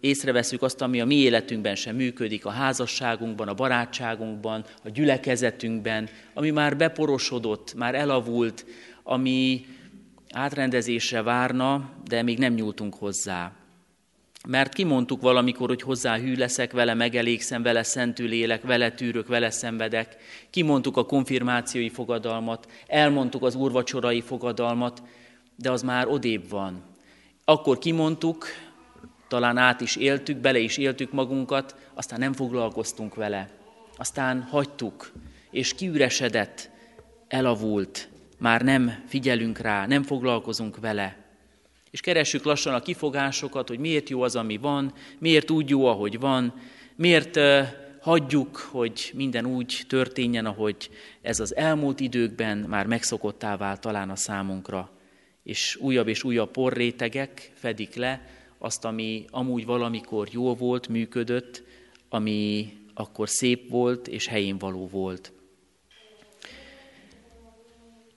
észreveszünk 0.00 0.62
azt, 0.62 0.82
ami 0.82 1.00
a 1.00 1.04
mi 1.04 1.14
életünkben 1.14 1.74
sem 1.74 1.96
működik, 1.96 2.44
a 2.44 2.50
házasságunkban, 2.50 3.48
a 3.48 3.54
barátságunkban, 3.54 4.64
a 4.84 4.88
gyülekezetünkben, 4.88 6.08
ami 6.34 6.50
már 6.50 6.76
beporosodott, 6.76 7.74
már 7.74 7.94
elavult, 7.94 8.66
ami 9.02 9.66
átrendezésre 10.32 11.22
várna, 11.22 11.90
de 12.04 12.22
még 12.22 12.38
nem 12.38 12.52
nyúltunk 12.52 12.94
hozzá. 12.94 13.52
Mert 14.46 14.72
kimondtuk 14.72 15.20
valamikor, 15.20 15.68
hogy 15.68 15.82
hozzá 15.82 16.18
hű 16.18 16.36
leszek, 16.36 16.72
vele 16.72 16.94
megelégszem, 16.94 17.62
vele 17.62 17.82
szentül 17.82 18.32
élek, 18.32 18.62
vele 18.62 18.90
tűrök, 18.90 19.26
vele 19.26 19.50
szenvedek. 19.50 20.16
Kimondtuk 20.50 20.96
a 20.96 21.04
konfirmációi 21.04 21.88
fogadalmat, 21.88 22.68
elmondtuk 22.86 23.42
az 23.42 23.54
úrvacsorai 23.54 24.20
fogadalmat, 24.20 25.02
de 25.56 25.70
az 25.70 25.82
már 25.82 26.06
odébb 26.06 26.48
van. 26.48 26.82
Akkor 27.44 27.78
kimondtuk, 27.78 28.46
talán 29.28 29.56
át 29.56 29.80
is 29.80 29.96
éltük, 29.96 30.36
bele 30.36 30.58
is 30.58 30.76
éltük 30.76 31.12
magunkat, 31.12 31.76
aztán 31.94 32.18
nem 32.18 32.32
foglalkoztunk 32.32 33.14
vele. 33.14 33.50
Aztán 33.96 34.42
hagytuk, 34.42 35.12
és 35.50 35.74
kiüresedett, 35.74 36.70
elavult, 37.28 38.08
már 38.38 38.62
nem 38.62 39.04
figyelünk 39.06 39.58
rá, 39.58 39.86
nem 39.86 40.02
foglalkozunk 40.02 40.80
vele. 40.80 41.27
És 41.90 42.00
keressük 42.00 42.44
lassan 42.44 42.74
a 42.74 42.80
kifogásokat, 42.80 43.68
hogy 43.68 43.78
miért 43.78 44.08
jó 44.08 44.22
az, 44.22 44.36
ami 44.36 44.56
van, 44.56 44.92
miért 45.18 45.50
úgy 45.50 45.68
jó, 45.68 45.86
ahogy 45.86 46.18
van, 46.18 46.54
miért 46.96 47.38
hagyjuk, 48.00 48.56
hogy 48.56 49.10
minden 49.14 49.46
úgy 49.46 49.84
történjen, 49.88 50.46
ahogy 50.46 50.90
ez 51.22 51.40
az 51.40 51.56
elmúlt 51.56 52.00
időkben 52.00 52.58
már 52.58 52.86
megszokottá 52.86 53.56
vált 53.56 53.80
talán 53.80 54.10
a 54.10 54.16
számunkra. 54.16 54.90
És 55.42 55.76
újabb 55.80 56.08
és 56.08 56.24
újabb 56.24 56.50
porrétegek 56.50 57.52
fedik 57.54 57.94
le 57.94 58.26
azt, 58.58 58.84
ami 58.84 59.24
amúgy 59.30 59.66
valamikor 59.66 60.28
jó 60.30 60.54
volt, 60.54 60.88
működött, 60.88 61.62
ami 62.08 62.72
akkor 62.94 63.28
szép 63.28 63.70
volt 63.70 64.08
és 64.08 64.26
helyén 64.26 64.58
való 64.58 64.86
volt. 64.86 65.32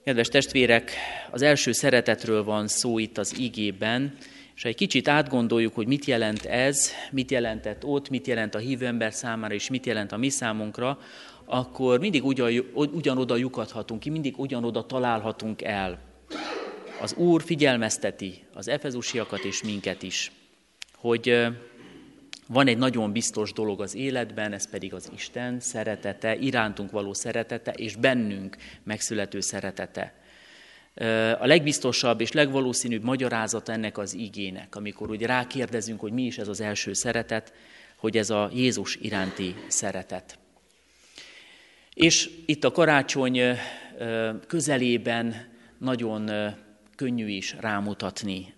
Kedves 0.03 0.27
testvérek, 0.27 0.91
az 1.31 1.41
első 1.41 1.71
szeretetről 1.71 2.43
van 2.43 2.67
szó 2.67 2.99
itt 2.99 3.17
az 3.17 3.39
igében, 3.39 4.17
és 4.55 4.61
ha 4.61 4.69
egy 4.69 4.75
kicsit 4.75 5.07
átgondoljuk, 5.07 5.75
hogy 5.75 5.87
mit 5.87 6.05
jelent 6.05 6.45
ez, 6.45 6.91
mit 7.11 7.31
jelentett 7.31 7.85
ott, 7.85 8.09
mit 8.09 8.27
jelent 8.27 8.55
a 8.55 8.57
hívő 8.57 8.85
ember 8.85 9.13
számára, 9.13 9.53
és 9.53 9.69
mit 9.69 9.85
jelent 9.85 10.11
a 10.11 10.17
mi 10.17 10.29
számunkra, 10.29 10.99
akkor 11.45 11.99
mindig 11.99 12.25
ugyan, 12.25 12.71
ugyanoda 12.73 13.35
lyukadhatunk 13.35 13.99
ki, 13.99 14.09
mindig 14.09 14.39
ugyanoda 14.39 14.85
találhatunk 14.85 15.61
el. 15.61 15.99
Az 17.01 17.13
Úr 17.13 17.43
figyelmezteti 17.43 18.43
az 18.53 18.67
efezusiakat 18.67 19.43
és 19.43 19.63
minket 19.63 20.03
is, 20.03 20.31
hogy 20.95 21.47
van 22.51 22.67
egy 22.67 22.77
nagyon 22.77 23.11
biztos 23.11 23.53
dolog 23.53 23.81
az 23.81 23.95
életben, 23.95 24.53
ez 24.53 24.69
pedig 24.69 24.93
az 24.93 25.11
Isten 25.13 25.59
szeretete, 25.59 26.35
irántunk 26.35 26.91
való 26.91 27.13
szeretete, 27.13 27.71
és 27.71 27.95
bennünk 27.95 28.57
megszülető 28.83 29.39
szeretete. 29.39 30.13
A 31.39 31.45
legbiztosabb 31.45 32.21
és 32.21 32.31
legvalószínűbb 32.31 33.03
magyarázata 33.03 33.71
ennek 33.71 33.97
az 33.97 34.13
igének, 34.13 34.75
amikor 34.75 35.09
úgy 35.09 35.21
rákérdezünk, 35.21 35.99
hogy 35.99 36.11
mi 36.11 36.23
is 36.23 36.37
ez 36.37 36.47
az 36.47 36.61
első 36.61 36.93
szeretet, 36.93 37.53
hogy 37.95 38.17
ez 38.17 38.29
a 38.29 38.49
Jézus 38.53 38.95
iránti 38.95 39.55
szeretet. 39.67 40.39
És 41.93 42.29
itt 42.45 42.63
a 42.63 42.71
karácsony 42.71 43.41
közelében 44.47 45.47
nagyon 45.77 46.29
könnyű 46.95 47.27
is 47.27 47.55
rámutatni 47.59 48.53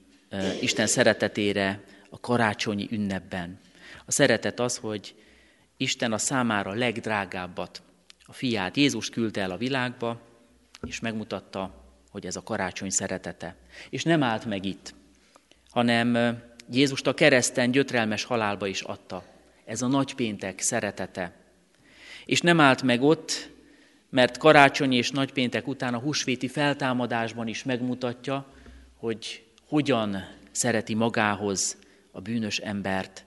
Isten 0.62 0.88
szeretetére 0.88 1.84
a 2.10 2.20
karácsonyi 2.20 2.88
ünnepben. 2.92 3.60
A 4.06 4.12
szeretet 4.12 4.60
az, 4.60 4.78
hogy 4.78 5.16
Isten 5.78 6.14
a 6.14 6.18
számára 6.18 6.74
legdrágábbat, 6.74 7.82
a 8.26 8.34
fiát, 8.34 8.78
Jézus 8.78 9.10
küldte 9.10 9.42
el 9.42 9.52
a 9.52 9.58
világba, 9.58 10.22
és 10.82 11.00
megmutatta, 11.00 11.84
hogy 12.10 12.26
ez 12.26 12.36
a 12.36 12.44
karácsony 12.44 12.90
szeretete. 12.90 13.56
És 13.90 14.04
nem 14.04 14.24
állt 14.24 14.46
meg 14.46 14.66
itt, 14.66 14.94
hanem 15.70 16.38
Jézust 16.72 17.08
a 17.08 17.14
kereszten 17.14 17.72
gyötrelmes 17.72 18.24
halálba 18.24 18.68
is 18.68 18.82
adta. 18.82 19.24
Ez 19.66 19.82
a 19.82 19.88
nagypéntek 19.88 20.60
szeretete. 20.60 21.36
És 22.26 22.42
nem 22.42 22.60
állt 22.60 22.82
meg 22.82 23.02
ott, 23.02 23.50
mert 24.10 24.38
karácsony 24.38 24.94
és 24.94 25.12
nagypéntek 25.12 25.68
után 25.68 25.94
a 25.94 26.00
húsvéti 26.00 26.48
feltámadásban 26.48 27.48
is 27.48 27.64
megmutatja, 27.64 28.46
hogy 28.98 29.46
hogyan 29.68 30.28
szereti 30.52 30.94
magához 30.94 31.78
a 32.12 32.22
bűnös 32.22 32.58
embert. 32.58 33.26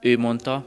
Ő 0.00 0.18
mondta, 0.18 0.66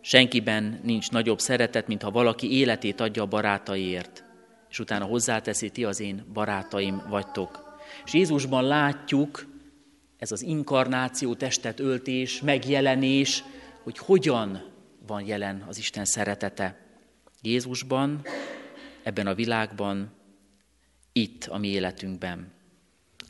senkiben 0.00 0.80
nincs 0.82 1.10
nagyobb 1.10 1.38
szeretet, 1.38 1.86
mint 1.86 2.02
ha 2.02 2.10
valaki 2.10 2.52
életét 2.52 3.00
adja 3.00 3.22
a 3.22 3.26
barátaiért, 3.26 4.24
és 4.70 4.78
utána 4.78 5.04
hozzáteszi, 5.04 5.70
ti 5.70 5.84
az 5.84 6.00
én 6.00 6.24
barátaim 6.32 7.02
vagytok. 7.08 7.78
És 8.04 8.14
Jézusban 8.14 8.64
látjuk, 8.64 9.46
ez 10.18 10.32
az 10.32 10.42
inkarnáció, 10.42 11.34
testet 11.34 11.80
öltés, 11.80 12.40
megjelenés, 12.40 13.44
hogy 13.82 13.98
hogyan 13.98 14.72
van 15.06 15.26
jelen 15.26 15.64
az 15.68 15.78
Isten 15.78 16.04
szeretete. 16.04 16.78
Jézusban, 17.42 18.22
ebben 19.02 19.26
a 19.26 19.34
világban, 19.34 20.12
itt 21.12 21.44
a 21.44 21.58
mi 21.58 21.68
életünkben. 21.68 22.55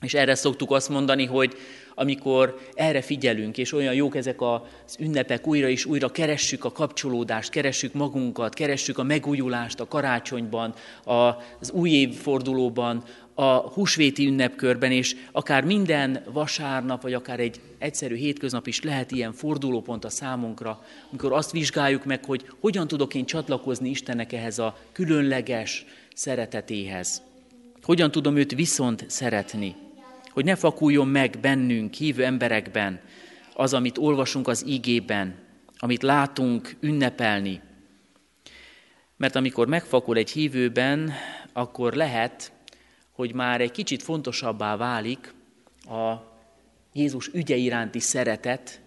És 0.01 0.15
erre 0.15 0.35
szoktuk 0.35 0.71
azt 0.71 0.89
mondani, 0.89 1.25
hogy 1.25 1.57
amikor 1.95 2.59
erre 2.75 3.03
figyelünk, 3.03 3.59
és 3.59 3.73
olyan 3.73 3.95
jók 3.95 4.17
ezek 4.17 4.41
az 4.41 4.97
ünnepek, 4.99 5.47
újra 5.47 5.69
és 5.69 5.85
újra 5.85 6.09
keressük 6.09 6.65
a 6.65 6.73
kapcsolódást, 6.73 7.51
keressük 7.51 7.93
magunkat, 7.93 8.55
keressük 8.55 8.99
a 8.99 9.03
megújulást 9.03 9.81
a 9.81 9.89
karácsonyban, 9.89 10.75
az 11.05 11.71
új 11.71 11.91
évfordulóban, 11.91 13.05
a 13.39 13.57
húsvéti 13.59 14.27
ünnepkörben, 14.27 14.93
és 14.93 15.17
akár 15.33 15.65
minden 15.65 16.23
vasárnap, 16.33 17.03
vagy 17.03 17.15
akár 17.15 17.41
egy 17.41 17.61
egyszerű 17.79 18.15
hétköznap 18.15 18.67
is 18.67 18.83
lehet 18.83 19.11
ilyen 19.11 19.33
fordulópont 19.33 20.05
a 20.05 20.11
számunkra, 20.11 20.85
amikor 21.11 21.33
azt 21.33 21.51
vizsgáljuk 21.51 22.05
meg, 22.05 22.25
hogy 22.25 22.45
hogyan 22.61 22.89
tudok 22.89 23.15
én 23.15 23.25
csatlakozni 23.25 23.89
Istennek 23.89 24.33
ehhez 24.33 24.59
a 24.59 24.79
különleges 24.93 25.85
szeretetéhez. 26.15 27.23
Hogyan 27.83 28.11
tudom 28.11 28.37
őt 28.37 28.55
viszont 28.55 29.05
szeretni 29.09 29.86
hogy 30.37 30.45
ne 30.45 30.55
fakuljon 30.55 31.09
meg 31.09 31.39
bennünk, 31.41 31.95
hívő 31.95 32.25
emberekben 32.25 33.01
az, 33.55 33.75
amit 33.75 33.99
olvasunk 33.99 34.49
az 34.49 34.67
ígében, 34.67 35.35
amit 35.79 36.03
látunk 36.03 36.77
ünnepelni. 36.81 37.61
Mert 39.17 39.37
amikor 39.37 39.67
megfakul 39.67 40.17
egy 40.17 40.31
hívőben, 40.31 41.13
akkor 41.53 41.93
lehet, 41.93 42.53
hogy 43.13 43.35
már 43.35 43.61
egy 43.61 43.71
kicsit 43.71 44.03
fontosabbá 44.03 44.77
válik 44.77 45.35
a 45.85 46.15
Jézus 46.93 47.29
ügye 47.33 47.57
iránti 47.57 47.99
szeretet 48.01 48.81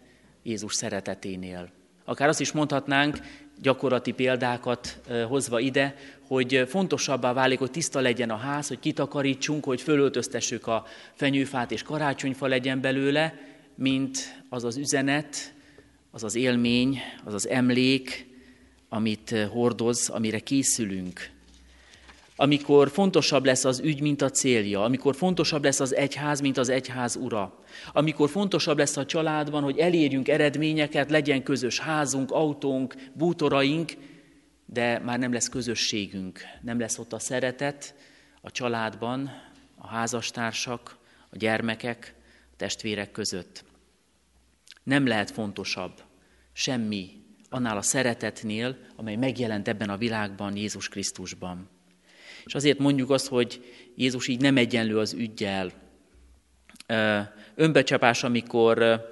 Jézus 0.43 0.73
szereteténél. 0.73 1.69
Akár 2.05 2.27
azt 2.27 2.41
is 2.41 2.51
mondhatnánk, 2.51 3.19
gyakorlati 3.62 4.12
példákat 4.12 4.99
hozva 5.27 5.59
ide, 5.59 5.95
hogy 6.29 6.63
fontosabbá 6.67 7.33
válik, 7.33 7.59
hogy 7.59 7.71
tiszta 7.71 7.99
legyen 7.99 8.29
a 8.29 8.35
ház, 8.35 8.67
hogy 8.67 8.79
kitakarítsunk, 8.79 9.65
hogy 9.65 9.81
fölöltöztessük 9.81 10.67
a 10.67 10.85
fenyőfát 11.13 11.71
és 11.71 11.83
karácsonyfa 11.83 12.47
legyen 12.47 12.81
belőle, 12.81 13.35
mint 13.75 14.43
az 14.49 14.63
az 14.63 14.77
üzenet, 14.77 15.53
az 16.11 16.23
az 16.23 16.35
élmény, 16.35 16.99
az 17.23 17.33
az 17.33 17.47
emlék, 17.47 18.27
amit 18.89 19.35
hordoz, 19.51 20.09
amire 20.09 20.39
készülünk. 20.39 21.29
Amikor 22.35 22.89
fontosabb 22.89 23.45
lesz 23.45 23.65
az 23.65 23.79
ügy, 23.79 24.01
mint 24.01 24.21
a 24.21 24.29
célja, 24.29 24.83
amikor 24.83 25.15
fontosabb 25.15 25.63
lesz 25.63 25.79
az 25.79 25.95
egyház, 25.95 26.41
mint 26.41 26.57
az 26.57 26.69
egyház 26.69 27.15
ura, 27.15 27.63
amikor 27.93 28.29
fontosabb 28.29 28.77
lesz 28.77 28.97
a 28.97 29.05
családban, 29.05 29.63
hogy 29.63 29.77
elérjünk 29.77 30.27
eredményeket, 30.27 31.09
legyen 31.09 31.43
közös 31.43 31.79
házunk, 31.79 32.31
autónk, 32.31 32.95
bútoraink, 33.13 33.93
de 34.71 34.99
már 34.99 35.19
nem 35.19 35.34
lesz 35.34 35.49
közösségünk, 35.49 36.39
nem 36.62 36.79
lesz 36.79 36.97
ott 36.97 37.13
a 37.13 37.19
szeretet 37.19 37.95
a 38.41 38.51
családban, 38.51 39.32
a 39.75 39.88
házastársak, 39.88 40.97
a 41.29 41.38
gyermekek, 41.38 42.15
a 42.51 42.55
testvérek 42.58 43.12
között. 43.12 43.63
Nem 44.84 45.08
lehet 45.08 45.32
fontosabb 45.32 46.01
semmi 46.53 47.23
annál 47.49 47.77
a 47.77 47.82
szeretetnél, 47.82 48.77
amely 48.95 49.15
megjelent 49.15 49.67
ebben 49.67 49.89
a 49.89 49.97
világban 49.97 50.55
Jézus 50.55 50.89
Krisztusban. 50.89 51.69
És 52.45 52.53
azért 52.53 52.79
mondjuk 52.79 53.10
azt, 53.10 53.27
hogy 53.27 53.62
Jézus 53.95 54.27
így 54.27 54.41
nem 54.41 54.58
egyenlő 54.58 54.97
az 54.97 55.13
ügyjel. 55.13 55.71
Önbecsapás, 57.55 58.23
amikor 58.23 59.05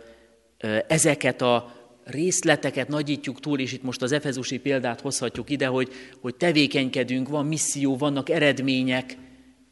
ezeket 0.88 1.42
a 1.42 1.77
részleteket 2.10 2.88
nagyítjuk 2.88 3.40
túl, 3.40 3.60
és 3.60 3.74
itt 3.74 3.84
most 3.84 4.02
az 4.02 4.12
efezusi 4.12 4.60
példát 4.60 5.02
hozhatjuk 5.02 5.50
ide, 5.50 5.68
hogy, 5.68 5.92
hogy 6.22 6.36
tevékenykedünk, 6.36 7.30
van 7.30 7.46
misszió, 7.46 7.98
vannak 7.98 8.30
eredmények, 8.30 9.18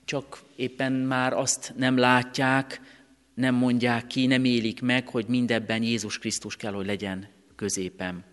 csak 0.05 0.43
éppen 0.55 0.91
már 0.91 1.33
azt 1.33 1.73
nem 1.77 1.97
látják, 1.97 2.81
nem 3.33 3.55
mondják 3.55 4.07
ki, 4.07 4.25
nem 4.25 4.43
élik 4.43 4.81
meg, 4.81 5.07
hogy 5.07 5.25
mindebben 5.27 5.83
Jézus 5.83 6.17
Krisztus 6.17 6.55
kell, 6.55 6.73
hogy 6.73 6.85
legyen 6.85 7.27
középen. 7.55 8.23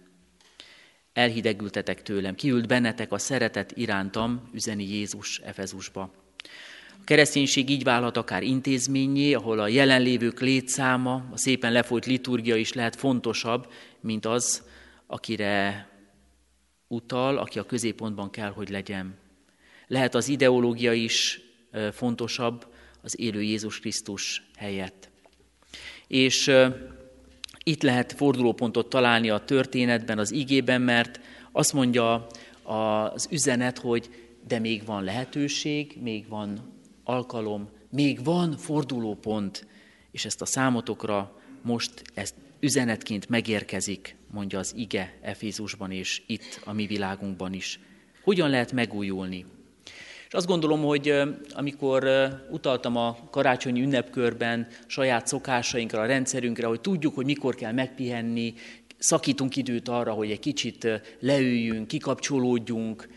Elhidegültetek 1.12 2.02
tőlem, 2.02 2.34
kiült 2.34 2.66
bennetek 2.66 3.12
a 3.12 3.18
szeretet 3.18 3.72
irántam, 3.76 4.48
üzeni 4.52 4.88
Jézus 4.88 5.38
Efezusba. 5.38 6.10
A 6.90 7.04
kereszténység 7.04 7.70
így 7.70 7.84
válhat 7.84 8.16
akár 8.16 8.42
intézményé, 8.42 9.32
ahol 9.32 9.58
a 9.58 9.68
jelenlévők 9.68 10.40
létszáma, 10.40 11.24
a 11.32 11.36
szépen 11.36 11.72
lefolyt 11.72 12.06
liturgia 12.06 12.56
is 12.56 12.72
lehet 12.72 12.96
fontosabb, 12.96 13.72
mint 14.02 14.26
az, 14.26 14.62
akire 15.06 15.88
utal, 16.88 17.38
aki 17.38 17.58
a 17.58 17.66
középpontban 17.66 18.30
kell, 18.30 18.50
hogy 18.50 18.68
legyen. 18.68 19.18
Lehet 19.86 20.14
az 20.14 20.28
ideológia 20.28 20.92
is 20.92 21.40
fontosabb 21.92 22.66
az 23.02 23.20
élő 23.20 23.42
Jézus 23.42 23.80
Krisztus 23.80 24.42
helyett. 24.56 25.10
És 26.06 26.50
itt 27.64 27.82
lehet 27.82 28.12
fordulópontot 28.12 28.88
találni 28.88 29.30
a 29.30 29.44
történetben, 29.44 30.18
az 30.18 30.30
igében, 30.30 30.80
mert 30.80 31.20
azt 31.52 31.72
mondja 31.72 32.26
az 32.62 33.28
üzenet, 33.30 33.78
hogy 33.78 34.10
de 34.46 34.58
még 34.58 34.84
van 34.84 35.04
lehetőség, 35.04 35.98
még 36.00 36.28
van 36.28 36.72
alkalom, 37.04 37.68
még 37.90 38.24
van 38.24 38.56
fordulópont, 38.56 39.66
és 40.10 40.24
ezt 40.24 40.42
a 40.42 40.46
számotokra 40.46 41.40
most 41.62 42.02
ezt 42.14 42.34
üzenetként 42.62 43.28
megérkezik, 43.28 44.16
mondja 44.30 44.58
az 44.58 44.74
ige 44.76 45.18
Efézusban 45.20 45.90
és 45.90 46.22
itt 46.26 46.60
a 46.64 46.72
mi 46.72 46.86
világunkban 46.86 47.52
is. 47.52 47.80
Hogyan 48.22 48.50
lehet 48.50 48.72
megújulni? 48.72 49.44
És 50.26 50.34
azt 50.34 50.46
gondolom, 50.46 50.82
hogy 50.82 51.14
amikor 51.54 52.08
utaltam 52.50 52.96
a 52.96 53.28
karácsonyi 53.30 53.82
ünnepkörben 53.82 54.66
saját 54.86 55.26
szokásainkra, 55.26 56.00
a 56.00 56.06
rendszerünkre, 56.06 56.66
hogy 56.66 56.80
tudjuk, 56.80 57.14
hogy 57.14 57.24
mikor 57.24 57.54
kell 57.54 57.72
megpihenni, 57.72 58.54
szakítunk 58.98 59.56
időt 59.56 59.88
arra, 59.88 60.12
hogy 60.12 60.30
egy 60.30 60.40
kicsit 60.40 60.88
leüljünk, 61.20 61.88
kikapcsolódjunk, 61.88 63.08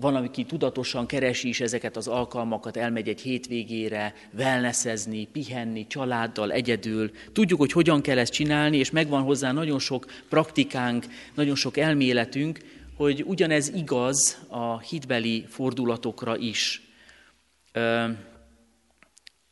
van, 0.00 0.14
aki 0.14 0.44
tudatosan 0.44 1.06
keresi 1.06 1.48
is 1.48 1.60
ezeket 1.60 1.96
az 1.96 2.08
alkalmakat, 2.08 2.76
elmegy 2.76 3.08
egy 3.08 3.20
hétvégére, 3.20 4.14
wellnessezni, 4.36 5.26
pihenni, 5.26 5.86
családdal, 5.86 6.52
egyedül. 6.52 7.10
Tudjuk, 7.32 7.58
hogy 7.58 7.72
hogyan 7.72 8.00
kell 8.00 8.18
ezt 8.18 8.32
csinálni, 8.32 8.76
és 8.76 8.90
megvan 8.90 9.22
hozzá 9.22 9.52
nagyon 9.52 9.78
sok 9.78 10.06
praktikánk, 10.28 11.06
nagyon 11.34 11.54
sok 11.54 11.76
elméletünk, 11.76 12.58
hogy 12.96 13.24
ugyanez 13.26 13.68
igaz 13.68 14.38
a 14.48 14.78
hitbeli 14.78 15.44
fordulatokra 15.48 16.36
is. 16.36 16.82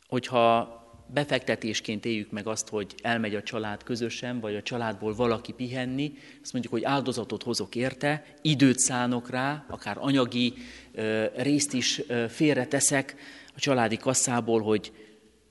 Hogyha 0.07 0.82
befektetésként 1.13 2.05
éljük 2.05 2.31
meg 2.31 2.47
azt, 2.47 2.69
hogy 2.69 2.95
elmegy 3.01 3.35
a 3.35 3.43
család 3.43 3.83
közösen, 3.83 4.39
vagy 4.39 4.55
a 4.55 4.61
családból 4.61 5.15
valaki 5.15 5.51
pihenni, 5.51 6.13
azt 6.41 6.53
mondjuk, 6.53 6.73
hogy 6.73 6.83
áldozatot 6.83 7.43
hozok 7.43 7.75
érte, 7.75 8.25
időt 8.41 8.79
szánok 8.79 9.29
rá, 9.29 9.65
akár 9.67 9.97
anyagi 9.99 10.53
részt 11.35 11.73
is 11.73 12.01
félreteszek 12.29 13.15
a 13.55 13.59
családi 13.59 13.97
kasszából, 13.97 14.61
hogy 14.61 14.91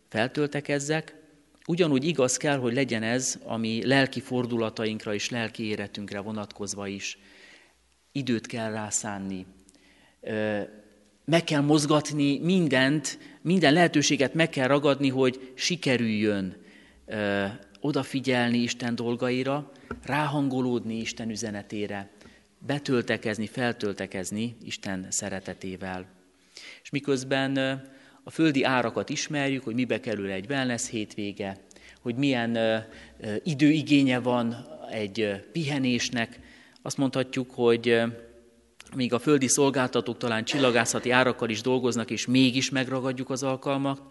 feltöltekezzek, 0.09 1.21
ugyanúgy 1.67 2.05
igaz 2.05 2.37
kell, 2.37 2.59
hogy 2.59 2.75
legyen 2.75 3.03
ez, 3.03 3.39
ami 3.45 3.87
lelki 3.87 4.21
fordulatainkra 4.21 5.15
és 5.15 5.31
lelki 5.31 5.65
életünkre 5.65 6.21
vonatkozva 6.21 6.87
is. 6.87 7.19
Időt 8.13 8.47
kell 8.47 8.71
rászánni, 8.71 9.47
meg 11.25 11.45
kell 11.45 11.61
mozgatni 11.61 12.39
mindent, 12.39 13.19
minden 13.43 13.73
lehetőséget 13.73 14.35
meg 14.35 14.49
kell 14.49 14.67
ragadni, 14.67 15.09
hogy 15.09 15.53
sikerüljön 15.55 16.57
ö, 17.07 17.45
odafigyelni 17.81 18.59
Isten 18.59 18.95
dolgaira, 18.95 19.71
ráhangolódni 20.05 20.97
Isten 20.97 21.31
üzenetére, 21.31 22.11
betöltekezni, 22.59 23.47
feltöltekezni 23.47 24.57
Isten 24.65 25.07
szeretetével. 25.11 26.07
És 26.83 26.91
miközben 26.91 27.57
a 28.25 28.31
földi 28.31 28.65
árakat 28.65 29.09
ismerjük, 29.09 29.65
hogy 29.65 29.75
mibe 29.75 30.01
kerül 30.01 30.31
egy 30.31 30.47
wellness 30.49 30.89
hétvége, 30.89 31.57
hogy 32.01 32.15
milyen 32.15 32.59
időigénye 33.43 34.19
van 34.19 34.67
egy 34.91 35.45
pihenésnek, 35.53 36.41
azt 36.83 36.97
mondhatjuk, 36.97 37.51
hogy 37.51 38.03
míg 38.95 39.13
a 39.13 39.19
földi 39.19 39.49
szolgáltatók 39.49 40.19
talán 40.19 40.45
csillagászati 40.45 41.11
árakkal 41.11 41.51
is 41.51 41.61
dolgoznak, 41.61 42.11
és 42.11 42.27
mégis 42.27 42.71
megragadjuk 42.71 43.31
az 43.31 43.43
alkalmat, 43.43 44.03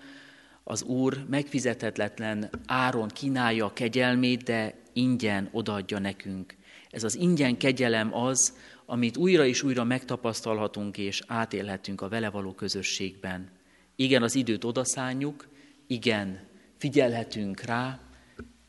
az 0.63 0.84
Úr 0.84 1.26
megfizethetetlen 1.30 2.50
áron 2.65 3.08
kínálja 3.08 3.65
a 3.65 3.74
kegyelmét, 3.74 4.44
de 4.44 4.76
ingyen 4.94 5.50
odaadja 5.52 6.00
nekünk. 6.00 6.56
Ez 6.89 7.04
az 7.04 7.15
ingyen 7.15 7.58
kegyelem 7.58 8.15
az, 8.15 8.58
amit 8.86 9.17
újra 9.17 9.46
és 9.46 9.63
újra 9.63 9.84
megtapasztalhatunk 9.84 10.98
és 10.98 11.22
átélhetünk 11.28 12.02
a 12.02 12.10
vele 12.10 12.30
való 12.30 12.54
közösségben. 12.54 13.50
Igen, 13.96 14.24
az 14.24 14.36
időt 14.36 14.63
odaszánjuk, 14.63 15.48
igen, 15.88 16.39
figyelhetünk 16.78 17.62
rá, 17.62 18.00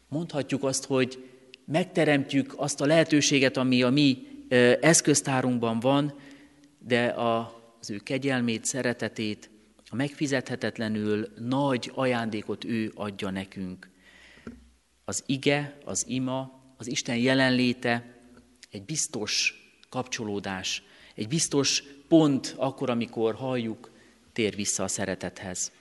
mondhatjuk 0.09 0.65
azt, 0.65 0.85
hogy 0.85 1.25
megteremtjük 1.65 2.53
azt 2.57 2.81
a 2.81 2.87
lehetőséget, 2.87 3.57
ami 3.57 3.83
a 3.83 3.91
mi 3.91 4.32
eszköztárunkban 4.81 5.81
van, 5.81 6.15
de 6.79 7.07
az 7.07 7.91
ő 7.91 7.97
kegyelmét, 7.97 8.65
szeretetét, 8.65 9.51
a 9.91 9.95
megfizethetetlenül 9.95 11.29
nagy 11.39 11.91
ajándékot 11.95 12.65
ő 12.65 12.93
adja 12.95 13.31
nekünk. 13.31 13.91
Az 15.05 15.23
ige, 15.27 15.79
az 15.85 16.05
ima, 16.09 16.63
az 16.77 16.87
Isten 16.87 17.17
jelenléte 17.17 18.17
egy 18.71 18.85
biztos 18.85 19.55
kapcsolódás, 19.89 20.83
egy 21.15 21.29
biztos 21.29 21.83
pont 22.09 22.55
akkor, 22.57 22.91
amikor 22.91 23.35
halljuk, 23.35 23.91
tér 24.33 24.55
vissza 24.55 24.83
a 24.83 24.89
szeretethez. 24.89 25.73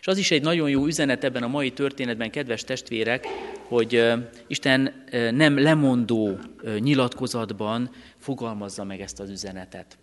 És 0.00 0.06
az 0.06 0.18
is 0.18 0.30
egy 0.30 0.42
nagyon 0.42 0.70
jó 0.70 0.86
üzenet 0.86 1.24
ebben 1.24 1.42
a 1.42 1.48
mai 1.48 1.70
történetben, 1.70 2.30
kedves 2.30 2.64
testvérek, 2.64 3.26
hogy 3.66 4.02
Isten 4.46 5.04
nem 5.32 5.58
lemondó 5.58 6.38
nyilatkozatban 6.78 7.90
fogalmazza 8.18 8.84
meg 8.84 9.00
ezt 9.00 9.20
az 9.20 9.30
üzenetet. 9.30 9.98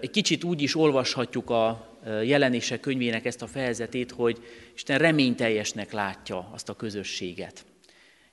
Egy 0.00 0.10
kicsit 0.10 0.44
úgy 0.44 0.62
is 0.62 0.76
olvashatjuk 0.76 1.50
a 1.50 1.94
jelenések 2.24 2.80
könyvének 2.80 3.24
ezt 3.24 3.42
a 3.42 3.46
fejezetét, 3.46 4.10
hogy 4.10 4.42
Isten 4.74 4.98
reményteljesnek 4.98 5.92
látja 5.92 6.50
azt 6.52 6.68
a 6.68 6.74
közösséget. 6.74 7.64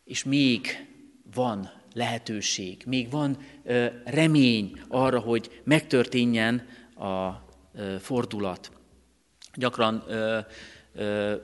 És 0.05 0.23
még 0.23 0.85
van 1.33 1.71
lehetőség, 1.93 2.83
még 2.85 3.09
van 3.09 3.37
remény 4.05 4.79
arra, 4.87 5.19
hogy 5.19 5.61
megtörténjen 5.63 6.67
a 6.95 7.45
fordulat. 7.99 8.71
Gyakran 9.55 10.03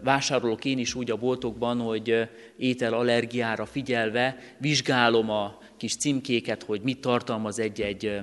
vásárolok 0.03 0.65
én 0.65 0.77
is 0.77 0.95
úgy 0.95 1.11
a 1.11 1.15
boltokban, 1.15 1.79
hogy 1.79 2.29
ételallergiára 2.57 3.65
figyelve 3.65 4.37
vizsgálom 4.57 5.29
a 5.29 5.57
kis 5.77 5.95
címkéket, 5.95 6.63
hogy 6.63 6.81
mit 6.81 7.01
tartalmaz 7.01 7.59
egy-egy 7.59 8.19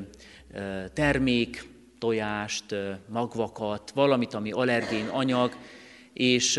termék, 0.93 1.69
tojást, 1.99 2.65
magvakat, 3.09 3.91
valamit, 3.95 4.35
ami 4.35 4.51
allergén 4.51 5.07
anyag, 5.07 5.57
és 6.13 6.57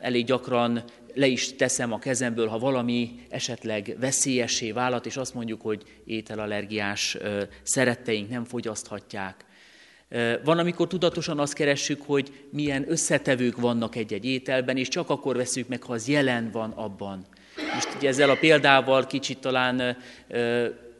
elég 0.00 0.24
gyakran 0.24 0.84
le 1.14 1.26
is 1.26 1.56
teszem 1.56 1.92
a 1.92 1.98
kezemből, 1.98 2.46
ha 2.46 2.58
valami 2.58 3.14
esetleg 3.28 3.96
veszélyessé 4.00 4.72
vált, 4.72 5.06
és 5.06 5.16
azt 5.16 5.34
mondjuk, 5.34 5.60
hogy 5.60 5.82
ételallergiás 6.04 7.16
szeretteink 7.62 8.30
nem 8.30 8.44
fogyaszthatják. 8.44 9.44
Van, 10.44 10.58
amikor 10.58 10.86
tudatosan 10.86 11.38
azt 11.38 11.52
keressük, 11.52 12.02
hogy 12.02 12.32
milyen 12.50 12.90
összetevők 12.90 13.56
vannak 13.60 13.96
egy-egy 13.96 14.24
ételben, 14.24 14.76
és 14.76 14.88
csak 14.88 15.10
akkor 15.10 15.36
veszük 15.36 15.68
meg, 15.68 15.82
ha 15.82 15.92
az 15.92 16.08
jelen 16.08 16.50
van 16.50 16.70
abban. 16.70 17.26
Most 17.74 17.94
ugye 17.96 18.08
ezzel 18.08 18.30
a 18.30 18.36
példával 18.36 19.06
kicsit 19.06 19.38
talán 19.38 19.96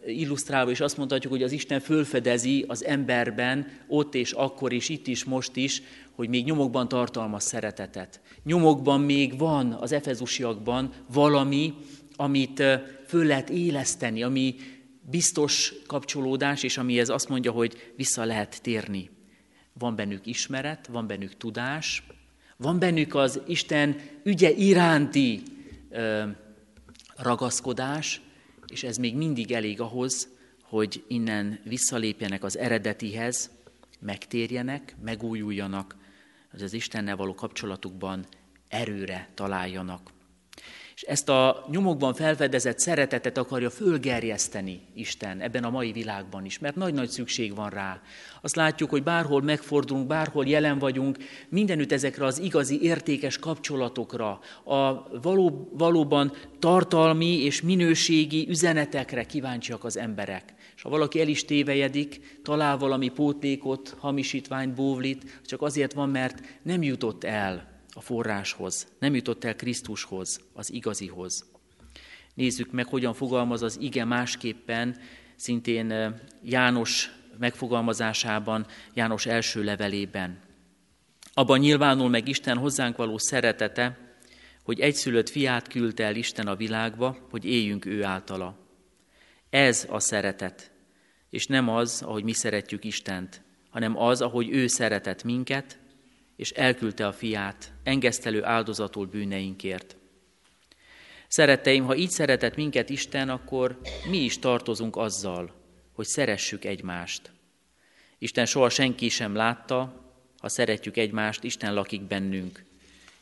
illusztrálva 0.07 0.71
is 0.71 0.81
azt 0.81 0.97
mondhatjuk, 0.97 1.33
hogy 1.33 1.43
az 1.43 1.53
Isten 1.53 1.81
fölfedezi 1.81 2.65
az 2.69 2.85
emberben, 2.85 3.67
ott 3.89 4.15
és 4.15 4.33
akkor 4.33 4.73
is, 4.73 4.89
itt 4.89 5.07
is, 5.07 5.25
most 5.25 5.57
is, 5.57 5.83
hogy 6.15 6.29
még 6.29 6.45
nyomokban 6.45 6.89
tartalmaz 6.89 7.45
szeretetet. 7.45 8.21
Nyomokban 8.45 9.01
még 9.01 9.39
van 9.39 9.73
az 9.73 9.93
efezusiakban 9.93 10.93
valami, 11.13 11.75
amit 12.17 12.63
föl 13.07 13.25
lehet 13.27 13.51
éleszteni, 13.51 14.23
ami 14.23 14.55
biztos 15.11 15.73
kapcsolódás, 15.87 16.63
és 16.63 16.77
amihez 16.79 17.09
azt 17.09 17.29
mondja, 17.29 17.51
hogy 17.53 17.93
vissza 17.97 18.25
lehet 18.25 18.63
térni. 18.63 19.11
Van 19.73 19.97
bennük 19.97 20.27
ismeret, 20.27 20.87
van 20.87 21.07
bennük 21.07 21.37
tudás, 21.37 22.03
van 22.57 22.79
bennük 22.79 23.15
az 23.15 23.41
Isten 23.47 24.01
ügye 24.23 24.51
iránti 24.51 25.43
ö, 25.91 26.25
ragaszkodás, 27.17 28.21
és 28.67 28.83
ez 28.83 28.97
még 28.97 29.17
mindig 29.17 29.53
elég 29.53 29.81
ahhoz, 29.81 30.29
hogy 30.63 31.05
innen 31.09 31.61
visszalépjenek 31.65 32.45
az 32.45 32.59
eredetihez, 32.59 33.51
megtérjenek, 34.01 34.97
megújuljanak, 35.03 35.97
hogy 36.51 36.63
az 36.63 36.73
Istennel 36.73 37.17
való 37.17 37.35
kapcsolatukban 37.35 38.27
erőre 38.69 39.29
találjanak. 39.35 40.14
És 40.95 41.03
ezt 41.03 41.29
a 41.29 41.67
nyomokban 41.71 42.15
felfedezett 42.15 42.79
szeretetet 42.79 43.39
akarja 43.39 43.71
fölgerjeszteni 43.71 44.81
Isten 44.95 45.41
ebben 45.41 45.65
a 45.65 45.71
mai 45.71 45.93
világban 45.93 46.45
is, 46.45 46.59
mert 46.59 46.77
nagy-nagy 46.77 47.09
szükség 47.09 47.55
van 47.55 47.71
rá. 47.71 48.01
Azt 48.43 48.57
látjuk, 48.57 48.91
hogy 48.91 49.03
bárhol 49.03 49.43
megfordulunk, 49.43 50.07
bárhol 50.07 50.47
jelen 50.47 50.79
vagyunk, 50.79 51.17
mindenütt 51.49 51.93
ezekre 51.93 52.25
az 52.25 52.39
igazi 52.39 52.83
értékes 52.83 53.39
kapcsolatokra, 53.39 54.41
a 54.65 55.09
való, 55.23 55.71
valóban 55.73 56.33
tartalmi 56.59 57.43
és 57.45 57.63
minőségi 57.63 58.47
üzenetekre 58.49 59.25
kíváncsiak 59.25 59.85
az 59.85 59.97
emberek. 59.97 60.55
És 60.77 60.83
ha 60.83 60.89
valaki 60.89 61.21
el 61.21 61.29
is 61.29 61.45
tévejedik, 61.45 62.41
talál 62.43 62.79
valami 62.79 63.09
pótlékot, 63.09 63.97
hamisítványt, 63.99 64.75
bóvlit, 64.75 65.41
csak 65.47 65.63
azért 65.63 65.93
van, 65.93 66.09
mert 66.09 66.41
nem 66.63 66.83
jutott 66.83 67.25
el 67.25 67.74
a 67.95 68.01
forráshoz, 68.01 68.87
nem 68.99 69.15
jutott 69.15 69.45
el 69.45 69.57
Krisztushoz, 69.57 70.41
az 70.53 70.73
igazihoz. 70.73 71.53
Nézzük 72.35 72.71
meg, 72.71 72.87
hogyan 72.87 73.15
fogalmaz 73.15 73.63
az 73.63 73.79
ige 73.81 74.05
másképpen, 74.05 74.97
szintén 75.37 76.15
János 76.43 77.11
megfogalmazásában, 77.39 78.67
János 78.95 79.27
első 79.27 79.65
levelében. 79.65 80.39
Abban 81.35 81.59
nyilvánul 81.59 82.09
meg 82.09 82.29
Isten 82.29 82.59
hozzánk 82.59 82.97
való 82.97 83.19
szeretete, 83.19 83.99
hogy 84.63 84.81
egyszülött 84.81 85.29
fiát 85.29 85.69
küldte 85.69 86.05
el 86.05 86.17
Isten 86.17 86.47
a 86.47 86.57
világba, 86.57 87.17
hogy 87.31 87.45
éljünk 87.45 87.85
ő 87.85 88.05
általa. 88.05 88.57
Ez 89.51 89.87
a 89.91 90.01
szeretet, 90.01 90.71
és 91.31 91.47
nem 91.47 91.69
az, 91.69 92.03
ahogy 92.03 92.25
mi 92.25 92.33
szeretjük 92.33 92.85
Istent, 92.85 93.43
hanem 93.71 93.99
az, 93.99 94.21
ahogy 94.21 94.49
ő 94.51 94.67
szeretett 94.67 95.25
minket, 95.25 95.79
és 96.37 96.51
elküldte 96.51 97.07
a 97.07 97.13
fiát, 97.13 97.73
engesztelő 97.83 98.45
áldozatul 98.45 99.07
bűneinkért. 99.07 99.97
Szeretteim, 101.29 101.85
ha 101.85 101.97
így 101.97 102.11
szeretett 102.11 102.57
minket 102.57 102.91
Isten, 102.91 103.29
akkor 103.29 103.81
mi 104.11 104.17
is 104.17 104.39
tartozunk 104.39 104.97
azzal, 104.97 105.55
hogy 105.93 106.07
szeressük 106.07 106.65
egymást. 106.65 107.33
Isten 108.19 108.47
soha 108.47 108.69
senki 108.69 109.09
sem 109.09 109.35
látta, 109.35 110.03
ha 110.39 110.49
szeretjük 110.49 110.97
egymást, 110.97 111.45
Isten 111.45 111.75
lakik 111.75 112.03
bennünk, 112.03 112.65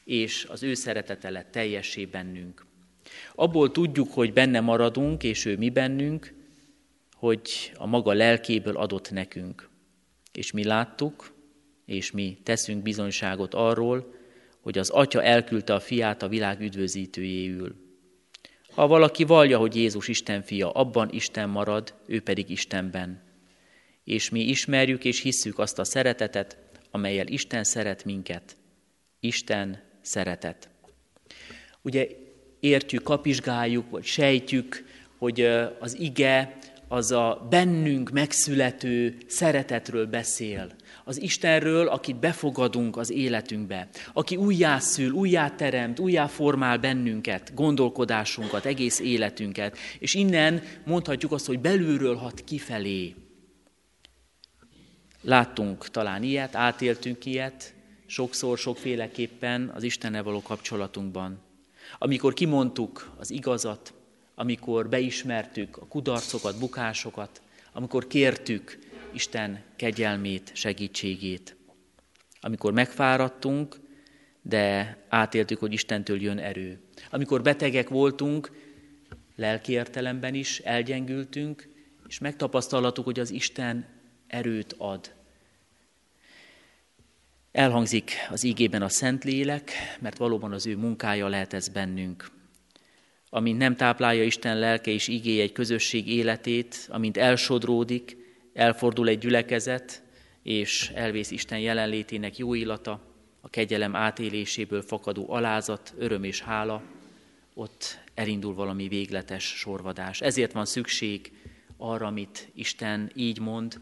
és 0.04 0.46
az 0.48 0.62
ő 0.62 0.74
szeretete 0.74 1.30
lett 1.30 1.50
teljessé 1.50 2.04
bennünk. 2.04 2.66
Abból 3.34 3.70
tudjuk, 3.70 4.12
hogy 4.12 4.32
benne 4.32 4.60
maradunk, 4.60 5.22
és 5.22 5.44
ő 5.44 5.56
mi 5.56 5.70
bennünk, 5.70 6.34
hogy 7.14 7.72
a 7.76 7.86
maga 7.86 8.12
lelkéből 8.12 8.76
adott 8.76 9.10
nekünk. 9.10 9.68
És 10.32 10.50
mi 10.50 10.64
láttuk, 10.64 11.34
és 11.86 12.10
mi 12.10 12.38
teszünk 12.42 12.82
bizonyságot 12.82 13.54
arról, 13.54 14.14
hogy 14.60 14.78
az 14.78 14.90
Atya 14.90 15.22
elküldte 15.22 15.74
a 15.74 15.80
fiát 15.80 16.22
a 16.22 16.28
világ 16.28 16.60
üdvözítőjéül. 16.60 17.74
Ha 18.74 18.86
valaki 18.86 19.24
vallja, 19.24 19.58
hogy 19.58 19.76
Jézus 19.76 20.08
Isten 20.08 20.42
fia, 20.42 20.70
abban 20.70 21.10
Isten 21.12 21.48
marad, 21.48 21.94
ő 22.06 22.20
pedig 22.20 22.50
Istenben. 22.50 23.22
És 24.04 24.30
mi 24.30 24.40
ismerjük 24.40 25.04
és 25.04 25.20
hisszük 25.20 25.58
azt 25.58 25.78
a 25.78 25.84
szeretetet, 25.84 26.58
amelyel 26.90 27.26
Isten 27.26 27.64
szeret 27.64 28.04
minket. 28.04 28.56
Isten 29.20 29.82
szeretet. 30.00 30.68
Ugye 31.82 32.08
értjük, 32.60 33.02
kapizsgáljuk, 33.02 33.90
vagy 33.90 34.04
sejtjük, 34.04 34.84
hogy 35.18 35.40
az 35.78 35.98
ige 35.98 36.58
az 36.88 37.10
a 37.10 37.46
bennünk 37.50 38.10
megszülető 38.10 39.16
szeretetről 39.26 40.06
beszél. 40.06 40.74
Az 41.04 41.20
Istenről, 41.20 41.88
akit 41.88 42.16
befogadunk 42.16 42.96
az 42.96 43.10
életünkbe, 43.10 43.88
aki 44.12 44.36
újjászül, 44.36 45.10
újjáteremt, 45.10 45.98
újjáformál 45.98 46.78
bennünket, 46.78 47.54
gondolkodásunkat, 47.54 48.64
egész 48.64 49.00
életünket, 49.00 49.78
és 49.98 50.14
innen 50.14 50.62
mondhatjuk 50.84 51.32
azt, 51.32 51.46
hogy 51.46 51.58
belülről 51.58 52.16
hat 52.16 52.44
kifelé. 52.44 53.14
Láttunk 55.20 55.88
talán 55.90 56.22
ilyet, 56.22 56.54
átéltünk 56.54 57.24
ilyet, 57.26 57.74
sokszor, 58.06 58.58
sokféleképpen 58.58 59.70
az 59.74 59.82
Istennel 59.82 60.22
való 60.22 60.42
kapcsolatunkban. 60.42 61.40
Amikor 61.98 62.34
kimondtuk 62.34 63.10
az 63.18 63.30
igazat, 63.30 63.94
amikor 64.34 64.88
beismertük 64.88 65.76
a 65.76 65.86
kudarcokat, 65.86 66.58
bukásokat, 66.58 67.42
amikor 67.72 68.06
kértük 68.06 68.78
Isten 69.12 69.62
kegyelmét, 69.76 70.50
segítségét. 70.54 71.56
Amikor 72.40 72.72
megfáradtunk, 72.72 73.80
de 74.42 74.96
átéltük, 75.08 75.58
hogy 75.58 75.72
Istentől 75.72 76.22
jön 76.22 76.38
erő. 76.38 76.80
Amikor 77.10 77.42
betegek 77.42 77.88
voltunk, 77.88 78.50
lelki 79.36 79.72
értelemben 79.72 80.34
is 80.34 80.58
elgyengültünk, 80.58 81.68
és 82.08 82.18
megtapasztalhattuk, 82.18 83.04
hogy 83.04 83.20
az 83.20 83.30
Isten 83.30 83.86
erőt 84.26 84.74
ad. 84.78 85.14
Elhangzik 87.52 88.12
az 88.30 88.44
ígében 88.44 88.82
a 88.82 88.88
Szentlélek, 88.88 89.70
mert 90.00 90.18
valóban 90.18 90.52
az 90.52 90.66
ő 90.66 90.76
munkája 90.76 91.28
lehet 91.28 91.52
ez 91.52 91.68
bennünk. 91.68 92.30
Amint 93.30 93.58
nem 93.58 93.76
táplálja 93.76 94.24
Isten 94.24 94.58
lelke 94.58 94.90
és 94.90 95.08
igéje 95.08 95.42
egy 95.42 95.52
közösség 95.52 96.08
életét, 96.08 96.86
amint 96.90 97.16
elsodródik, 97.16 98.21
elfordul 98.54 99.08
egy 99.08 99.18
gyülekezet, 99.18 100.02
és 100.42 100.90
elvész 100.94 101.30
Isten 101.30 101.58
jelenlétének 101.58 102.38
jó 102.38 102.54
illata, 102.54 103.00
a 103.40 103.48
kegyelem 103.48 103.96
átéléséből 103.96 104.82
fakadó 104.82 105.30
alázat, 105.30 105.94
öröm 105.98 106.24
és 106.24 106.40
hála, 106.40 106.82
ott 107.54 107.98
elindul 108.14 108.54
valami 108.54 108.88
végletes 108.88 109.44
sorvadás. 109.44 110.20
Ezért 110.20 110.52
van 110.52 110.64
szükség 110.64 111.32
arra, 111.76 112.06
amit 112.06 112.48
Isten 112.54 113.10
így 113.14 113.38
mond, 113.38 113.80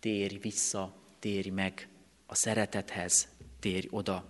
térj 0.00 0.36
vissza, 0.36 0.94
térj 1.18 1.48
meg 1.48 1.88
a 2.26 2.34
szeretethez, 2.34 3.28
térj 3.60 3.86
oda. 3.90 4.24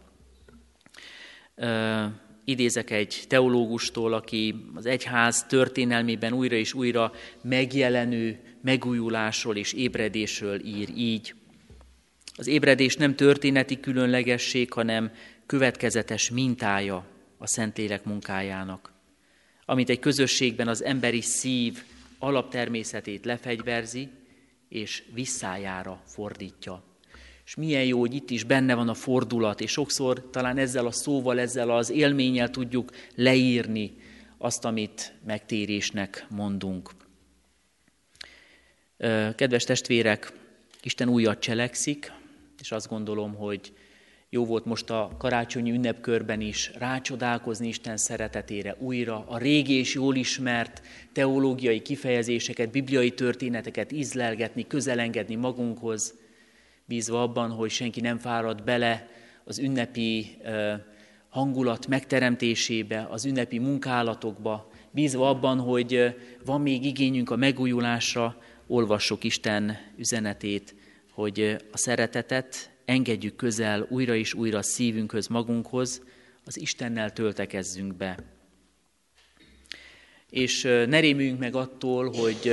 Idézek 2.50 2.90
egy 2.90 3.24
teológustól, 3.28 4.12
aki 4.12 4.54
az 4.74 4.86
egyház 4.86 5.46
történelmében 5.46 6.32
újra 6.32 6.56
és 6.56 6.74
újra 6.74 7.12
megjelenő 7.42 8.38
megújulásról 8.62 9.56
és 9.56 9.72
ébredésről 9.72 10.64
ír 10.64 10.88
így. 10.96 11.34
Az 12.36 12.46
ébredés 12.46 12.96
nem 12.96 13.14
történeti 13.14 13.80
különlegesség, 13.80 14.72
hanem 14.72 15.12
következetes 15.46 16.30
mintája 16.30 17.06
a 17.38 17.46
Szentlélek 17.46 18.04
munkájának, 18.04 18.92
amit 19.64 19.90
egy 19.90 19.98
közösségben 19.98 20.68
az 20.68 20.84
emberi 20.84 21.20
szív 21.20 21.82
alaptermészetét 22.18 23.24
lefegyverzi, 23.24 24.08
és 24.68 25.02
visszájára 25.14 26.02
fordítja. 26.06 26.89
És 27.50 27.56
milyen 27.56 27.84
jó, 27.84 27.98
hogy 27.98 28.14
itt 28.14 28.30
is 28.30 28.44
benne 28.44 28.74
van 28.74 28.88
a 28.88 28.94
fordulat, 28.94 29.60
és 29.60 29.70
sokszor 29.70 30.30
talán 30.30 30.58
ezzel 30.58 30.86
a 30.86 30.90
szóval, 30.90 31.40
ezzel 31.40 31.70
az 31.70 31.90
élménnyel 31.90 32.50
tudjuk 32.50 32.90
leírni 33.14 33.96
azt, 34.38 34.64
amit 34.64 35.14
megtérésnek 35.26 36.26
mondunk. 36.28 36.90
Kedves 39.34 39.64
testvérek, 39.64 40.32
Isten 40.82 41.08
újat 41.08 41.40
cselekszik, 41.40 42.12
és 42.60 42.72
azt 42.72 42.88
gondolom, 42.88 43.34
hogy 43.34 43.72
jó 44.28 44.44
volt 44.44 44.64
most 44.64 44.90
a 44.90 45.14
karácsonyi 45.18 45.70
ünnepkörben 45.70 46.40
is 46.40 46.70
rácsodálkozni 46.78 47.68
Isten 47.68 47.96
szeretetére 47.96 48.76
újra, 48.78 49.24
a 49.28 49.38
régi 49.38 49.74
és 49.74 49.94
jól 49.94 50.16
ismert 50.16 50.82
teológiai 51.12 51.82
kifejezéseket, 51.82 52.70
bibliai 52.70 53.10
történeteket 53.10 53.92
ízlelgetni, 53.92 54.66
közelengedni 54.66 55.34
magunkhoz, 55.34 56.19
bízva 56.90 57.22
abban, 57.22 57.50
hogy 57.50 57.70
senki 57.70 58.00
nem 58.00 58.18
fárad 58.18 58.62
bele 58.62 59.08
az 59.44 59.58
ünnepi 59.58 60.36
hangulat 61.28 61.86
megteremtésébe, 61.86 63.06
az 63.10 63.24
ünnepi 63.24 63.58
munkálatokba, 63.58 64.70
bízva 64.90 65.28
abban, 65.28 65.58
hogy 65.58 66.16
van 66.44 66.60
még 66.60 66.84
igényünk 66.84 67.30
a 67.30 67.36
megújulásra, 67.36 68.42
olvassuk 68.66 69.24
Isten 69.24 69.76
üzenetét, 69.96 70.74
hogy 71.12 71.56
a 71.72 71.76
szeretetet 71.76 72.70
engedjük 72.84 73.36
közel 73.36 73.86
újra 73.90 74.14
és 74.14 74.34
újra 74.34 74.62
szívünkhöz, 74.62 75.26
magunkhoz, 75.26 76.02
az 76.44 76.60
Istennel 76.60 77.12
töltekezzünk 77.12 77.94
be. 77.94 78.18
És 80.30 80.62
ne 80.62 81.00
rémüljünk 81.00 81.38
meg 81.38 81.54
attól, 81.54 82.10
hogy 82.12 82.52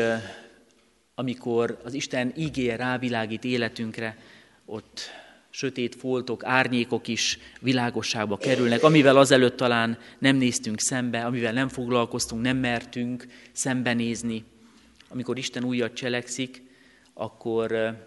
amikor 1.20 1.80
az 1.84 1.94
Isten 1.94 2.34
ígéje 2.36 2.76
rávilágít 2.76 3.44
életünkre, 3.44 4.18
ott 4.66 5.02
sötét 5.50 5.96
foltok, 5.96 6.46
árnyékok 6.46 7.08
is 7.08 7.40
világosságba 7.62 8.38
kerülnek, 8.38 8.84
amivel 8.84 9.18
azelőtt 9.18 9.58
talán 9.58 9.98
nem 10.20 10.36
néztünk 10.36 10.80
szembe, 10.80 11.26
amivel 11.26 11.54
nem 11.54 11.68
foglalkoztunk, 11.68 12.42
nem 12.42 12.58
mertünk 12.58 13.28
szembenézni. 13.52 14.44
Amikor 15.08 15.38
Isten 15.38 15.64
újat 15.64 15.94
cselekszik, 15.94 16.62
akkor 17.14 17.98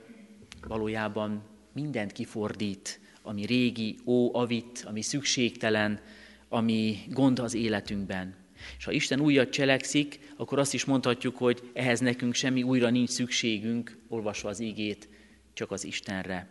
valójában 0.66 1.42
mindent 1.72 2.12
kifordít, 2.12 3.00
ami 3.22 3.46
régi, 3.46 3.96
ó, 4.04 4.34
avit, 4.34 4.84
ami 4.86 5.02
szükségtelen, 5.02 6.00
ami 6.48 6.98
gond 7.08 7.38
az 7.38 7.54
életünkben. 7.54 8.39
És 8.78 8.84
ha 8.84 8.92
Isten 8.92 9.20
újat 9.20 9.50
cselekszik, 9.50 10.18
akkor 10.36 10.58
azt 10.58 10.74
is 10.74 10.84
mondhatjuk, 10.84 11.36
hogy 11.36 11.70
ehhez 11.72 12.00
nekünk 12.00 12.34
semmi 12.34 12.62
újra 12.62 12.90
nincs 12.90 13.10
szükségünk, 13.10 13.98
olvasva 14.08 14.48
az 14.48 14.60
igét, 14.60 15.08
csak 15.52 15.70
az 15.70 15.84
Istenre. 15.84 16.48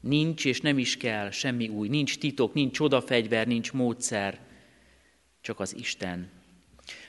Nincs 0.00 0.44
és 0.44 0.60
nem 0.60 0.78
is 0.78 0.96
kell 0.96 1.30
semmi 1.30 1.68
új, 1.68 1.88
nincs 1.88 2.18
titok, 2.18 2.54
nincs 2.54 2.76
csodafegyver, 2.76 3.46
nincs 3.46 3.72
módszer, 3.72 4.40
csak 5.40 5.60
az 5.60 5.76
Isten. 5.76 6.30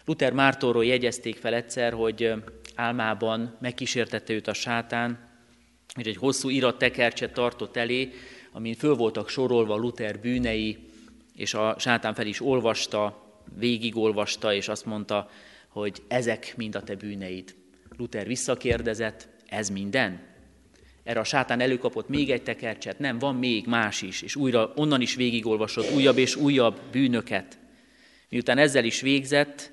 Luther 0.06 0.34
Mártóról 0.34 0.86
jegyezték 0.86 1.36
fel 1.36 1.54
egyszer, 1.54 1.94
hogy 1.94 2.34
álmában 2.76 3.58
megkísértette 3.62 4.34
őt 4.34 4.48
a 4.48 4.54
sátán, 4.54 5.34
és 6.00 6.06
egy 6.06 6.18
hosszú 6.18 6.50
irat 6.50 6.78
tekercset 6.78 7.34
tartott 7.34 7.76
elé, 7.78 8.12
amin 8.52 8.74
föl 8.74 8.96
voltak 8.96 9.30
sorolva 9.30 9.76
Luther 9.76 10.20
bűnei, 10.20 10.78
és 11.34 11.54
a 11.54 11.76
sátán 11.80 12.14
fel 12.14 12.26
is 12.26 12.42
olvasta, 12.42 13.25
végigolvasta, 13.58 14.54
és 14.54 14.68
azt 14.68 14.86
mondta, 14.86 15.30
hogy 15.68 16.04
ezek 16.08 16.54
mind 16.58 16.76
a 16.76 16.84
te 16.84 16.96
bűneid. 16.96 17.56
Luther 17.98 18.28
visszakérdezett, 18.28 19.28
ez 19.46 19.70
minden? 19.70 20.22
Erre 21.04 21.20
a 21.20 21.24
sátán 21.24 21.60
előkapott 21.60 22.10
még 22.10 22.32
egy 22.32 22.44
tekercset, 22.44 23.00
nem, 23.00 23.20
van 23.20 23.36
még 23.36 23.66
más 23.68 24.02
is, 24.02 24.22
és 24.22 24.36
újra 24.36 24.72
onnan 24.76 25.02
is 25.02 25.16
végigolvasott 25.16 25.94
újabb 25.94 26.18
és 26.18 26.36
újabb 26.36 26.82
bűnöket. 26.92 27.60
Miután 28.30 28.58
ezzel 28.58 28.84
is 28.84 29.02
végzett, 29.02 29.72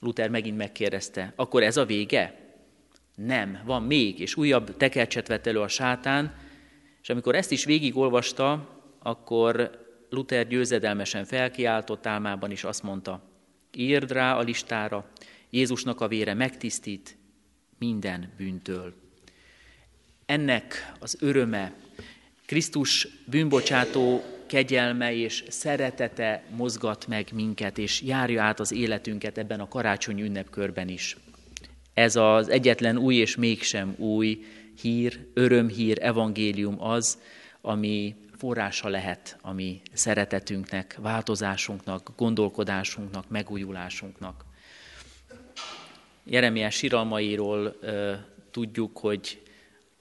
Luther 0.00 0.30
megint 0.30 0.56
megkérdezte, 0.56 1.32
akkor 1.36 1.62
ez 1.62 1.76
a 1.76 1.84
vége? 1.84 2.46
Nem, 3.14 3.58
van 3.64 3.82
még, 3.82 4.20
és 4.20 4.36
újabb 4.36 4.76
tekercset 4.76 5.28
vett 5.28 5.46
elő 5.46 5.60
a 5.60 5.68
sátán, 5.68 6.34
és 7.02 7.10
amikor 7.10 7.34
ezt 7.34 7.52
is 7.52 7.64
végigolvasta, 7.64 8.68
akkor 8.98 9.85
Luther 10.10 10.48
győzedelmesen 10.48 11.24
felkiáltott 11.24 12.06
álmában 12.06 12.50
is 12.50 12.64
azt 12.64 12.82
mondta, 12.82 13.22
írd 13.72 14.12
rá 14.12 14.36
a 14.36 14.40
listára, 14.40 15.10
Jézusnak 15.50 16.00
a 16.00 16.08
vére 16.08 16.34
megtisztít 16.34 17.16
minden 17.78 18.32
bűntől. 18.36 18.94
ennek 20.26 20.92
az 20.98 21.16
öröme, 21.20 21.72
Krisztus 22.46 23.08
bűnbocsátó 23.26 24.22
kegyelme 24.46 25.14
és 25.14 25.44
szeretete 25.48 26.44
mozgat 26.56 27.06
meg 27.06 27.28
minket, 27.34 27.78
és 27.78 28.02
járja 28.02 28.42
át 28.42 28.60
az 28.60 28.72
életünket 28.72 29.38
ebben 29.38 29.60
a 29.60 29.68
karácsony 29.68 30.20
ünnepkörben 30.20 30.88
is. 30.88 31.16
Ez 31.94 32.16
az 32.16 32.48
egyetlen 32.48 32.98
új 32.98 33.14
és 33.14 33.36
mégsem 33.36 33.94
új 33.98 34.44
hír, 34.80 35.26
örömhír, 35.34 35.98
evangélium 36.00 36.82
az, 36.82 37.18
ami 37.60 38.14
forrása 38.36 38.88
lehet 38.88 39.38
a 39.40 39.52
mi 39.52 39.80
szeretetünknek, 39.92 40.96
változásunknak, 41.00 42.10
gondolkodásunknak, 42.16 43.28
megújulásunknak. 43.28 44.44
Jeremiás 46.24 46.74
síralmairól 46.74 47.76
ö, 47.80 48.12
tudjuk, 48.50 48.98
hogy 48.98 49.42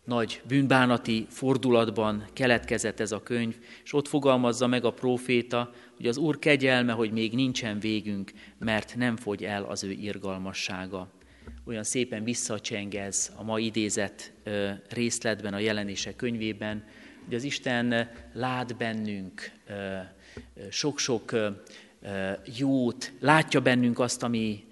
nagy 0.04 0.42
bűnbánati 0.48 1.26
fordulatban 1.30 2.26
keletkezett 2.34 3.00
ez 3.00 3.12
a 3.12 3.24
könyv, 3.24 3.56
és 3.84 3.94
ott 3.94 4.08
fogalmazza 4.08 4.68
meg 4.68 4.86
a 4.86 4.94
próféta, 4.94 5.72
hogy 5.98 6.08
az 6.08 6.18
Úr 6.18 6.40
kegyelme, 6.40 6.92
hogy 6.92 7.12
még 7.12 7.34
nincsen 7.34 7.80
végünk, 7.80 8.32
mert 8.60 8.96
nem 8.96 9.18
fogy 9.18 9.44
el 9.44 9.64
az 9.64 9.84
ő 9.84 9.92
irgalmassága. 9.92 11.08
Olyan 11.66 11.84
szépen 11.84 12.24
visszacsengez 12.24 13.32
a 13.36 13.44
ma 13.44 13.60
idézett 13.60 14.32
részletben, 14.90 15.54
a 15.54 15.60
jelenések 15.60 16.16
könyvében, 16.16 16.84
hogy 17.26 17.36
az 17.36 17.44
Isten 17.44 18.10
lát 18.34 18.78
bennünk 18.78 19.52
sok-sok 20.70 21.36
jót, 22.58 23.12
látja 23.20 23.62
bennünk 23.62 24.00
azt, 24.00 24.24
ami 24.24 24.64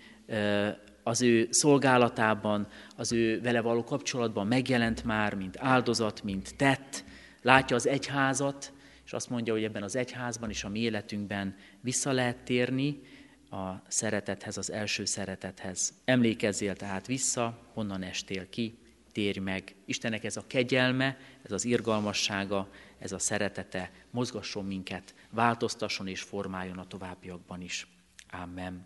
az 1.04 1.22
ő 1.22 1.48
szolgálatában, 1.50 2.68
az 2.96 3.12
ő 3.12 3.42
vele 3.42 3.62
való 3.62 3.84
kapcsolatban 3.84 4.48
megjelent 4.48 5.04
már, 5.04 5.34
mint 5.34 5.58
áldozat, 5.60 6.24
mint 6.24 6.56
tett, 6.56 7.04
látja 7.42 7.76
az 7.76 7.88
egyházat, 7.88 8.74
és 9.06 9.14
azt 9.14 9.30
mondja, 9.30 9.54
hogy 9.54 9.64
ebben 9.64 9.84
az 9.84 9.96
egyházban 9.96 10.50
és 10.50 10.64
a 10.64 10.70
mi 10.70 10.80
életünkben 10.80 11.56
vissza 11.82 12.12
lehet 12.12 12.38
térni 12.38 13.02
a 13.50 13.82
szeretethez, 13.88 14.58
az 14.58 14.72
első 14.72 15.06
szeretethez. 15.06 15.94
Emlékezzél 16.06 16.76
tehát 16.76 17.08
vissza, 17.08 17.60
honnan 17.74 18.04
estél 18.04 18.50
ki, 18.50 18.78
térj 19.14 19.40
meg. 19.40 19.76
Istennek 19.86 20.24
ez 20.24 20.38
a 20.38 20.44
kegyelme, 20.48 21.18
ez 21.44 21.52
az 21.52 21.66
irgalmassága, 21.66 22.68
ez 23.00 23.12
a 23.12 23.20
szeretete 23.20 23.92
mozgasson 24.10 24.66
minket, 24.66 25.14
változtasson 25.30 26.08
és 26.08 26.22
formáljon 26.22 26.78
a 26.78 26.88
továbbiakban 26.88 27.62
is. 27.62 27.88
Amen. 28.32 28.86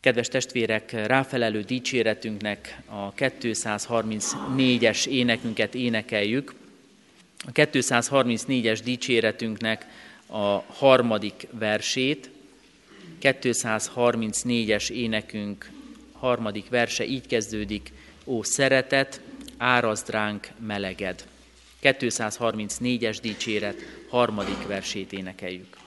Kedves 0.00 0.28
testvérek, 0.28 0.90
ráfelelő 1.06 1.62
dicséretünknek 1.62 2.80
a 2.86 3.14
234-es 3.14 5.06
énekünket 5.06 5.74
énekeljük. 5.74 6.54
A 7.46 7.52
234-es 7.52 8.80
dicséretünknek 8.84 9.86
a 10.26 10.58
harmadik 10.58 11.46
versét, 11.50 12.30
234-es 13.20 14.90
énekünk 14.90 15.70
harmadik 16.12 16.68
verse 16.68 17.06
így 17.06 17.26
kezdődik, 17.26 17.92
Ó 18.30 18.42
szeretet, 18.42 19.20
árazd 19.58 20.10
ránk 20.10 20.48
meleged. 20.58 21.24
234-es 21.82 23.18
dicséret, 23.22 23.76
harmadik 24.08 24.66
versét 24.66 25.12
énekeljük. 25.12 25.79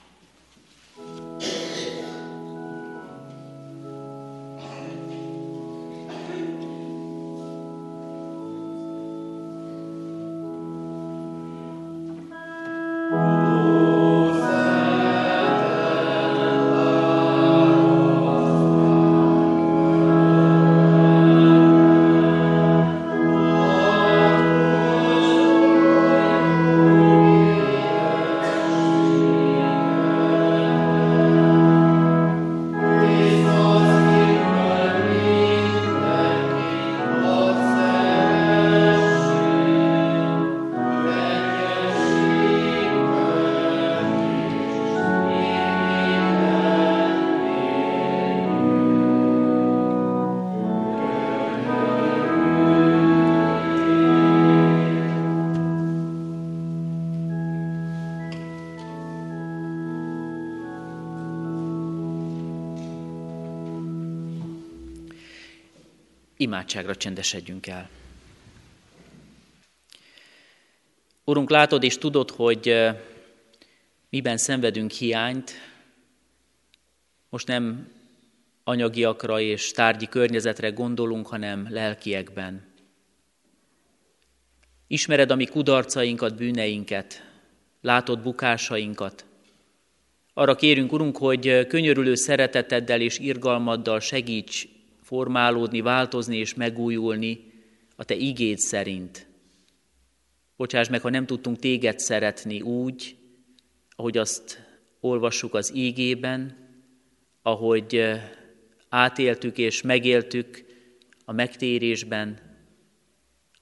Imádságra 66.84 66.96
csendesedjünk 66.96 67.68
el. 67.68 67.90
Urunk, 71.24 71.50
látod 71.50 71.84
és 71.84 71.98
tudod, 71.98 72.30
hogy 72.30 72.76
miben 74.10 74.38
szenvedünk 74.38 74.92
hiányt, 74.92 75.52
most 77.30 77.48
nem 77.48 77.92
anyagiakra 78.64 79.40
és 79.40 79.72
tárgyi 79.72 80.08
környezetre 80.08 80.70
gondolunk, 80.70 81.28
hanem 81.28 81.68
lelkiekben. 81.70 82.72
Ismered 84.88 85.32
a 85.32 85.36
mi 85.36 85.46
kudarcainkat, 85.46 86.36
bűneinket, 86.36 87.24
látod 87.82 88.22
bukásainkat. 88.22 89.26
Arra 90.34 90.56
kérünk, 90.56 90.92
Urunk, 90.92 91.18
hogy 91.18 91.68
könyörülő 91.68 92.16
szereteteddel 92.16 93.02
és 93.02 93.20
irgalmaddal 93.20 94.00
segíts 94.00 94.68
formálódni, 95.04 95.82
változni 95.82 96.38
és 96.38 96.54
megújulni 96.54 97.52
a 97.96 98.04
Te 98.04 98.16
igéd 98.16 98.58
szerint. 98.58 99.28
Bocsáss 100.58 100.90
meg, 100.90 101.02
ha 101.02 101.10
nem 101.10 101.26
tudtunk 101.26 101.60
Téged 101.60 102.00
szeretni 102.00 102.62
úgy, 102.62 103.16
ahogy 103.96 104.18
azt 104.18 104.60
olvassuk 105.00 105.54
az 105.54 105.76
ígében, 105.76 106.58
ahogy 107.42 107.96
eh, 107.96 108.30
átéltük 108.90 109.58
és 109.58 109.82
megéltük 109.82 110.66
a 111.26 111.32
megtérésben. 111.32 112.40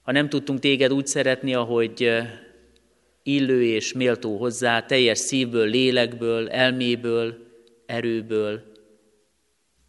Ha 0.02 0.12
nem 0.12 0.28
tudtunk 0.28 0.58
Téged 0.58 0.92
úgy 0.92 1.06
szeretni, 1.06 1.54
ahogy 1.54 2.02
eh, 2.02 2.30
illő 3.22 3.64
és 3.64 3.92
méltó 3.92 4.36
hozzá, 4.36 4.86
teljes 4.86 5.18
szívből, 5.18 5.66
lélekből, 5.66 6.48
elméből, 6.48 7.50
erőből, 7.86 8.71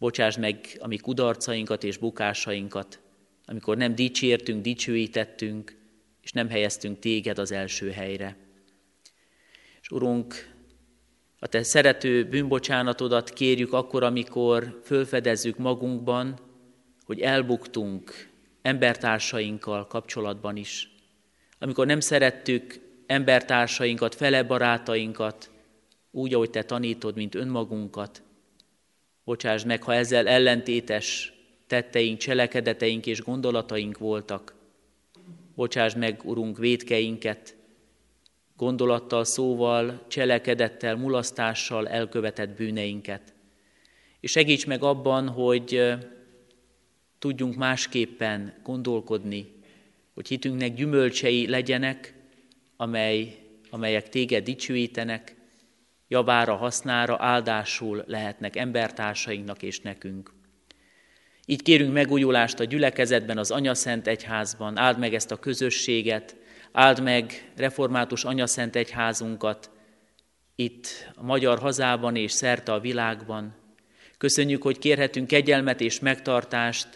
Bocsáss 0.04 0.36
meg 0.36 0.76
a 0.78 0.86
mi 0.86 0.96
kudarcainkat 0.96 1.84
és 1.84 1.96
bukásainkat, 1.96 3.00
amikor 3.46 3.76
nem 3.76 3.94
dicsértünk, 3.94 4.62
dicsőítettünk, 4.62 5.76
és 6.22 6.32
nem 6.32 6.48
helyeztünk 6.48 6.98
téged 6.98 7.38
az 7.38 7.52
első 7.52 7.90
helyre. 7.90 8.36
És 9.80 9.90
Urunk, 9.90 10.54
a 11.38 11.46
Te 11.46 11.62
szerető 11.62 12.28
bűnbocsánatodat 12.28 13.30
kérjük 13.30 13.72
akkor, 13.72 14.02
amikor 14.02 14.80
fölfedezzük 14.84 15.56
magunkban, 15.58 16.38
hogy 17.04 17.20
elbuktunk 17.20 18.30
embertársainkkal 18.62 19.86
kapcsolatban 19.86 20.56
is. 20.56 20.90
Amikor 21.58 21.86
nem 21.86 22.00
szerettük 22.00 22.80
embertársainkat, 23.06 24.14
fele 24.14 24.42
barátainkat, 24.42 25.50
úgy, 26.10 26.34
ahogy 26.34 26.50
Te 26.50 26.62
tanítod, 26.62 27.16
mint 27.16 27.34
önmagunkat, 27.34 28.22
Bocsáss 29.24 29.64
meg, 29.64 29.82
ha 29.82 29.94
ezzel 29.94 30.28
ellentétes 30.28 31.32
tetteink, 31.66 32.18
cselekedeteink 32.18 33.06
és 33.06 33.22
gondolataink 33.22 33.98
voltak. 33.98 34.54
Bocsáss 35.54 35.94
meg, 35.94 36.20
Urunk, 36.24 36.58
védkeinket, 36.58 37.56
gondolattal, 38.56 39.24
szóval, 39.24 40.04
cselekedettel, 40.08 40.96
mulasztással 40.96 41.88
elkövetett 41.88 42.56
bűneinket. 42.56 43.34
És 44.20 44.30
segíts 44.30 44.66
meg 44.66 44.82
abban, 44.82 45.28
hogy 45.28 45.94
tudjunk 47.18 47.54
másképpen 47.56 48.54
gondolkodni, 48.62 49.52
hogy 50.14 50.28
hitünknek 50.28 50.74
gyümölcsei 50.74 51.48
legyenek, 51.48 52.14
amely, 52.76 53.38
amelyek 53.70 54.08
téged 54.08 54.44
dicsőítenek, 54.44 55.33
javára, 56.14 56.56
hasznára, 56.56 57.16
áldásul 57.20 58.04
lehetnek 58.06 58.56
embertársainknak 58.56 59.62
és 59.62 59.80
nekünk. 59.80 60.32
Így 61.46 61.62
kérünk 61.62 61.92
megújulást 61.92 62.60
a 62.60 62.64
gyülekezetben, 62.64 63.38
az 63.38 63.50
Anyaszent 63.50 64.06
Egyházban, 64.06 64.78
áld 64.78 64.98
meg 64.98 65.14
ezt 65.14 65.30
a 65.30 65.36
közösséget, 65.36 66.36
áld 66.72 67.02
meg 67.02 67.52
református 67.56 68.24
Anyaszent 68.24 68.76
Egyházunkat, 68.76 69.70
itt 70.56 70.86
a 71.14 71.22
magyar 71.22 71.58
hazában 71.58 72.16
és 72.16 72.32
szerte 72.32 72.72
a 72.72 72.80
világban. 72.80 73.54
Köszönjük, 74.18 74.62
hogy 74.62 74.78
kérhetünk 74.78 75.26
kegyelmet 75.26 75.80
és 75.80 76.00
megtartást 76.00 76.88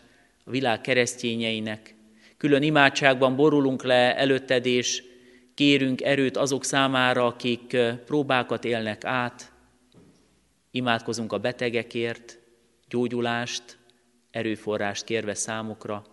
a 0.44 0.50
világ 0.50 0.80
keresztényeinek. 0.80 1.94
Külön 2.36 2.62
imádságban 2.62 3.36
borulunk 3.36 3.82
le 3.82 4.16
előtted, 4.16 4.66
és 4.66 5.02
kérünk 5.58 6.02
erőt 6.02 6.36
azok 6.36 6.64
számára, 6.64 7.26
akik 7.26 7.76
próbákat 8.04 8.64
élnek 8.64 9.04
át. 9.04 9.52
Imádkozunk 10.70 11.32
a 11.32 11.38
betegekért, 11.38 12.38
gyógyulást, 12.88 13.78
erőforrást 14.30 15.04
kérve 15.04 15.34
számukra. 15.34 16.04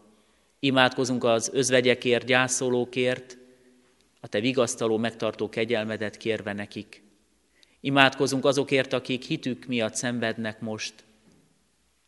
Imádkozunk 0.60 1.24
az 1.24 1.50
özvegyekért, 1.54 2.26
gyászolókért, 2.26 3.38
a 4.20 4.28
te 4.28 4.40
vigasztaló, 4.40 4.98
megtartó 4.98 5.50
kegyelmedet 5.50 6.18
kérve 6.18 6.54
nekik. 6.54 7.04
Imádkozunk 7.80 8.46
azokért, 8.46 8.94
akik 8.94 9.24
hitük 9.24 9.66
miatt 9.66 9.96
szenvednek 9.96 10.60
most. 10.60 10.94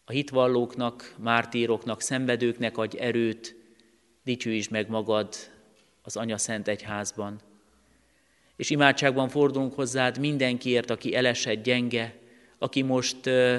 A 0.05 0.11
hitvallóknak, 0.11 1.15
mártíroknak, 1.17 2.01
szenvedőknek 2.01 2.77
adj 2.77 2.97
erőt, 2.99 3.55
dicsőítsd 4.23 4.71
meg 4.71 4.89
magad 4.89 5.35
az 6.07 6.15
Anya 6.15 6.37
Szent 6.37 6.67
Egyházban. 6.67 7.39
És 8.55 8.69
imádságban 8.69 9.29
fordulunk 9.29 9.73
hozzád 9.73 10.19
mindenkiért, 10.19 10.89
aki 10.89 11.15
elesett 11.15 11.63
gyenge, 11.63 12.15
aki 12.57 12.81
most 12.81 13.25
uh, 13.25 13.57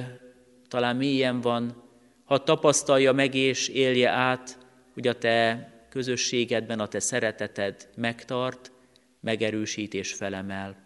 talán 0.68 0.96
mélyen 0.96 1.40
van, 1.40 1.82
ha 2.24 2.42
tapasztalja 2.42 3.12
meg 3.12 3.34
és 3.34 3.68
élje 3.68 4.10
át, 4.10 4.58
hogy 4.94 5.08
a 5.08 5.18
te 5.18 5.70
közösségedben 5.88 6.80
a 6.80 6.88
te 6.88 7.00
szereteted 7.00 7.88
megtart, 7.96 8.72
megerősít 9.20 9.94
és 9.94 10.12
felemel. 10.12 10.76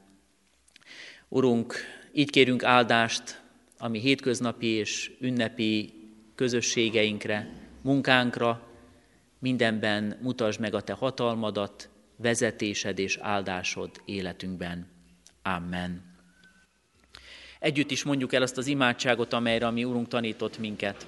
Urunk, 1.28 1.74
így 2.12 2.30
kérünk 2.30 2.64
áldást 2.64 3.40
a 3.78 3.88
mi 3.88 3.98
hétköznapi 3.98 4.66
és 4.66 5.10
ünnepi 5.20 5.92
közösségeinkre, 6.34 7.52
munkánkra, 7.82 8.71
mindenben 9.42 10.18
mutasd 10.20 10.60
meg 10.60 10.74
a 10.74 10.80
Te 10.80 10.92
hatalmadat, 10.92 11.88
vezetésed 12.16 12.98
és 12.98 13.16
áldásod 13.16 13.90
életünkben. 14.04 14.86
Amen. 15.42 16.02
Együtt 17.58 17.90
is 17.90 18.02
mondjuk 18.02 18.32
el 18.32 18.42
azt 18.42 18.56
az 18.56 18.66
imádságot, 18.66 19.32
amelyre 19.32 19.66
a 19.66 19.70
mi 19.70 19.84
Urunk 19.84 20.08
tanított 20.08 20.58
minket. 20.58 21.06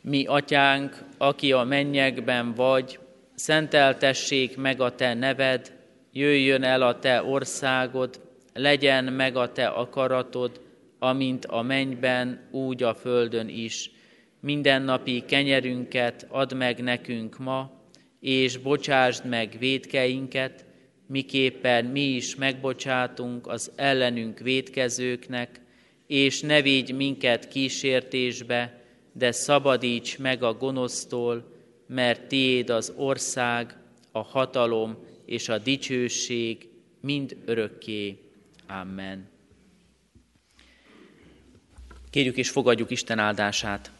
Mi, 0.00 0.24
Atyánk, 0.26 1.02
aki 1.18 1.52
a 1.52 1.64
mennyekben 1.64 2.54
vagy, 2.54 2.98
szenteltessék 3.34 4.56
meg 4.56 4.80
a 4.80 4.94
Te 4.94 5.14
neved, 5.14 5.72
jöjjön 6.12 6.62
el 6.62 6.82
a 6.82 6.98
Te 6.98 7.22
országod, 7.22 8.20
legyen 8.52 9.04
meg 9.04 9.36
a 9.36 9.52
Te 9.52 9.66
akaratod, 9.66 10.60
amint 10.98 11.44
a 11.44 11.62
mennyben, 11.62 12.48
úgy 12.50 12.82
a 12.82 12.94
földön 12.94 13.48
is. 13.48 13.93
Mindennapi 14.44 15.24
kenyerünket 15.26 16.26
add 16.28 16.54
meg 16.54 16.82
nekünk 16.82 17.38
ma, 17.38 17.70
és 18.20 18.56
bocsásd 18.56 19.26
meg 19.26 19.56
védkeinket, 19.58 20.64
miképpen 21.06 21.84
mi 21.84 22.00
is 22.00 22.34
megbocsátunk 22.34 23.46
az 23.46 23.72
ellenünk 23.76 24.38
védkezőknek, 24.38 25.60
és 26.06 26.40
ne 26.40 26.62
védj 26.62 26.92
minket 26.92 27.48
kísértésbe, 27.48 28.82
de 29.12 29.32
szabadíts 29.32 30.18
meg 30.18 30.42
a 30.42 30.54
gonosztól, 30.54 31.52
mert 31.86 32.26
tiéd 32.26 32.70
az 32.70 32.92
ország, 32.96 33.76
a 34.12 34.22
hatalom 34.22 34.96
és 35.24 35.48
a 35.48 35.58
dicsőség 35.58 36.68
mind 37.00 37.36
örökké. 37.44 38.18
Amen. 38.68 39.28
Kérjük 42.10 42.36
és 42.36 42.50
fogadjuk 42.50 42.90
Isten 42.90 43.18
áldását. 43.18 43.93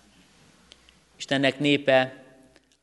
Istennek 1.16 1.58
népe, 1.58 2.24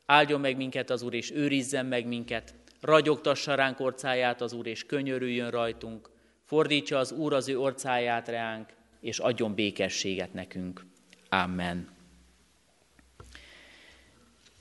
áldjon 0.05 0.39
meg 0.39 0.57
minket 0.57 0.89
az 0.89 1.01
Úr, 1.01 1.13
és 1.13 1.31
őrizzen 1.31 1.85
meg 1.85 2.05
minket, 2.07 2.53
ragyogtassa 2.81 3.55
ránk 3.55 3.79
orcáját 3.79 4.41
az 4.41 4.53
Úr, 4.53 4.67
és 4.67 4.85
könyörüljön 4.85 5.49
rajtunk, 5.49 6.09
fordítsa 6.45 6.97
az 6.97 7.11
Úr 7.11 7.33
az 7.33 7.47
ő 7.47 7.59
orcáját 7.59 8.27
ránk, 8.27 8.69
és 8.99 9.19
adjon 9.19 9.53
békességet 9.53 10.33
nekünk. 10.33 10.85
Amen. 11.29 11.89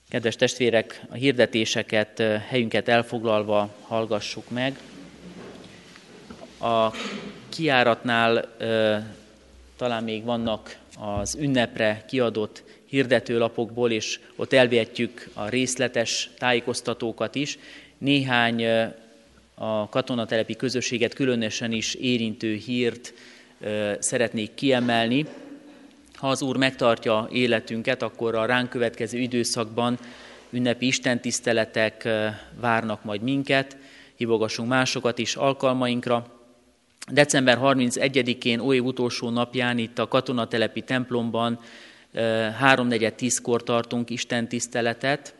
Kedves 0.08 0.36
testvérek, 0.36 1.02
a 1.10 1.14
hirdetéseket 1.14 2.18
helyünket 2.48 2.88
elfoglalva 2.88 3.74
hallgassuk 3.82 4.50
meg. 4.50 4.78
A 6.60 6.90
kiáratnál 7.48 8.56
talán 9.76 10.04
még 10.04 10.24
vannak 10.24 10.78
az 10.98 11.34
ünnepre 11.34 12.04
kiadott 12.08 12.64
hirdetőlapokból, 12.90 13.90
és 13.90 14.20
ott 14.36 14.52
elvihetjük 14.52 15.28
a 15.34 15.48
részletes 15.48 16.30
tájékoztatókat 16.38 17.34
is. 17.34 17.58
Néhány 17.98 18.64
a 19.54 19.88
katonatelepi 19.88 20.56
közösséget 20.56 21.14
különösen 21.14 21.72
is 21.72 21.94
érintő 21.94 22.54
hírt 22.54 23.14
szeretnék 23.98 24.54
kiemelni. 24.54 25.26
Ha 26.14 26.28
az 26.28 26.42
Úr 26.42 26.56
megtartja 26.56 27.28
életünket, 27.32 28.02
akkor 28.02 28.34
a 28.34 28.44
ránk 28.44 28.68
következő 28.68 29.18
időszakban 29.18 29.98
ünnepi 30.50 30.86
istentiszteletek 30.86 32.08
várnak 32.60 33.04
majd 33.04 33.22
minket, 33.22 33.76
hívogassunk 34.16 34.68
másokat 34.68 35.18
is 35.18 35.36
alkalmainkra. 35.36 36.26
December 37.10 37.58
31-én, 37.62 38.58
oly 38.58 38.78
utolsó 38.78 39.30
napján 39.30 39.78
itt 39.78 39.98
a 39.98 40.08
katonatelepi 40.08 40.80
templomban 40.80 41.60
3.4.10-kor 42.14 43.62
tartunk 43.62 44.10
istentiszteletet. 44.10 45.34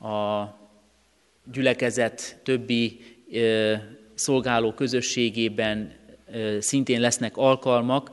A 0.00 0.44
gyülekezet 1.52 2.40
többi 2.42 3.00
szolgáló 4.14 4.72
közösségében 4.72 5.92
szintén 6.58 7.00
lesznek 7.00 7.36
alkalmak, 7.36 8.10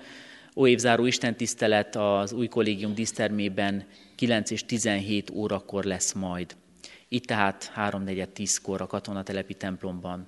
Óévzáró 0.55 1.05
istentisztelet 1.05 1.95
az 1.95 2.33
új 2.33 2.47
kollégium 2.47 2.93
dísztermében 2.93 3.85
9 4.15 4.51
és 4.51 4.65
17 4.65 5.29
órakor 5.29 5.83
lesz 5.83 6.13
majd. 6.13 6.55
Itt 7.07 7.25
tehát 7.25 7.71
3-4-10-kor 7.75 8.81
a 8.81 8.87
katonatelepi 8.87 9.53
templomban. 9.53 10.27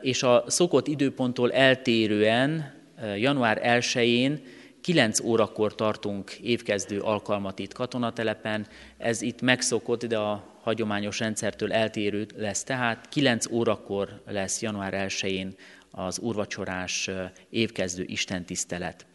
És 0.00 0.22
a 0.22 0.44
szokott 0.46 0.86
időponttól 0.86 1.52
eltérően 1.52 2.74
január 3.16 3.60
1-én 3.64 4.42
9 4.88 5.20
órakor 5.20 5.74
tartunk 5.74 6.32
évkezdő 6.32 7.00
alkalmat 7.00 7.58
itt 7.58 7.72
katonatelepen. 7.72 8.66
Ez 8.98 9.22
itt 9.22 9.40
megszokott, 9.40 10.04
de 10.04 10.18
a 10.18 10.44
hagyományos 10.62 11.18
rendszertől 11.18 11.72
eltérő 11.72 12.26
lesz. 12.36 12.64
Tehát 12.64 13.08
9 13.08 13.50
órakor 13.50 14.22
lesz 14.26 14.62
január 14.62 15.06
1-én 15.08 15.54
az 15.90 16.18
úrvacsorás 16.18 17.10
évkezdő 17.50 18.04
istentisztelet. 18.06 19.06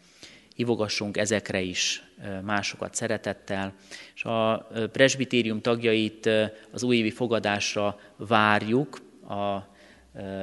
Hívogassunk 0.54 1.16
ezekre 1.16 1.60
is 1.60 2.02
másokat 2.42 2.94
szeretettel, 2.94 3.74
és 4.14 4.24
a 4.24 4.68
presbitérium 4.92 5.60
tagjait 5.60 6.30
az 6.72 6.82
újévi 6.82 7.10
fogadásra 7.10 8.00
várjuk 8.16 9.00
a 9.28 9.72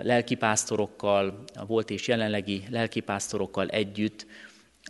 lelkipásztorokkal, 0.02 1.44
a 1.54 1.66
volt 1.66 1.90
és 1.90 2.08
jelenlegi 2.08 2.64
lelkipásztorokkal 2.70 3.68
együtt 3.68 4.26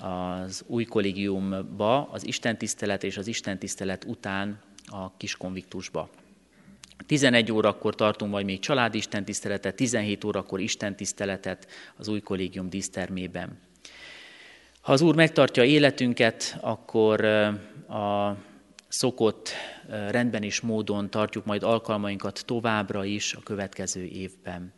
az 0.02 0.64
új 0.68 0.84
kollégiumba, 0.84 2.10
az 2.12 2.28
istentisztelet 2.28 3.04
és 3.04 3.18
az 3.18 3.28
istentisztelet 3.28 4.04
után 4.04 4.60
a 4.86 5.18
kiskonviktusba. 5.18 6.10
11 7.06 7.52
órakor 7.52 7.95
tartunk 7.95 8.32
majd 8.32 8.45
még 8.45 8.60
családi 8.60 8.97
istentiszteletet, 8.97 9.76
17 9.76 10.24
órakor 10.24 10.60
istentiszteletet 10.60 11.68
az 11.95 12.08
új 12.08 12.20
kollégium 12.20 12.70
dísztermében. 12.70 13.60
Ha 14.82 14.91
az 14.91 15.02
Úr 15.02 15.16
megtartja 15.16 15.64
életünket, 15.64 16.58
akkor 16.62 17.26
a 17.89 18.38
szokott 18.88 19.49
rendben 20.10 20.43
és 20.43 20.62
módon 20.62 21.10
tartjuk 21.10 21.45
majd 21.45 21.64
alkalmainkat 21.64 22.43
továbbra 22.45 23.06
is 23.06 23.34
a 23.34 23.39
következő 23.43 24.04
évben. 24.04 24.74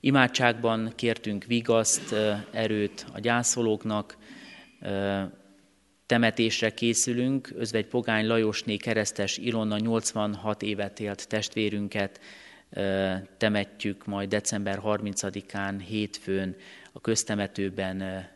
Imádságban 0.00 0.92
kértünk 0.96 1.44
vigaszt, 1.44 2.14
erőt 2.50 3.06
a 3.12 3.20
gyászolóknak, 3.20 4.16
temetésre 6.06 6.74
készülünk, 6.74 7.50
özvegy 7.54 7.86
Pogány 7.86 8.26
Lajosné 8.26 8.76
keresztes 8.76 9.38
Ilonna 9.38 9.76
86 9.78 10.62
évet 10.62 11.00
élt 11.00 11.28
testvérünket 11.28 12.20
temetjük 13.36 14.06
majd 14.06 14.28
december 14.28 14.80
30-án 14.84 15.82
hétfőn 15.86 16.56
a 16.92 17.00
köztemetőben 17.00 18.28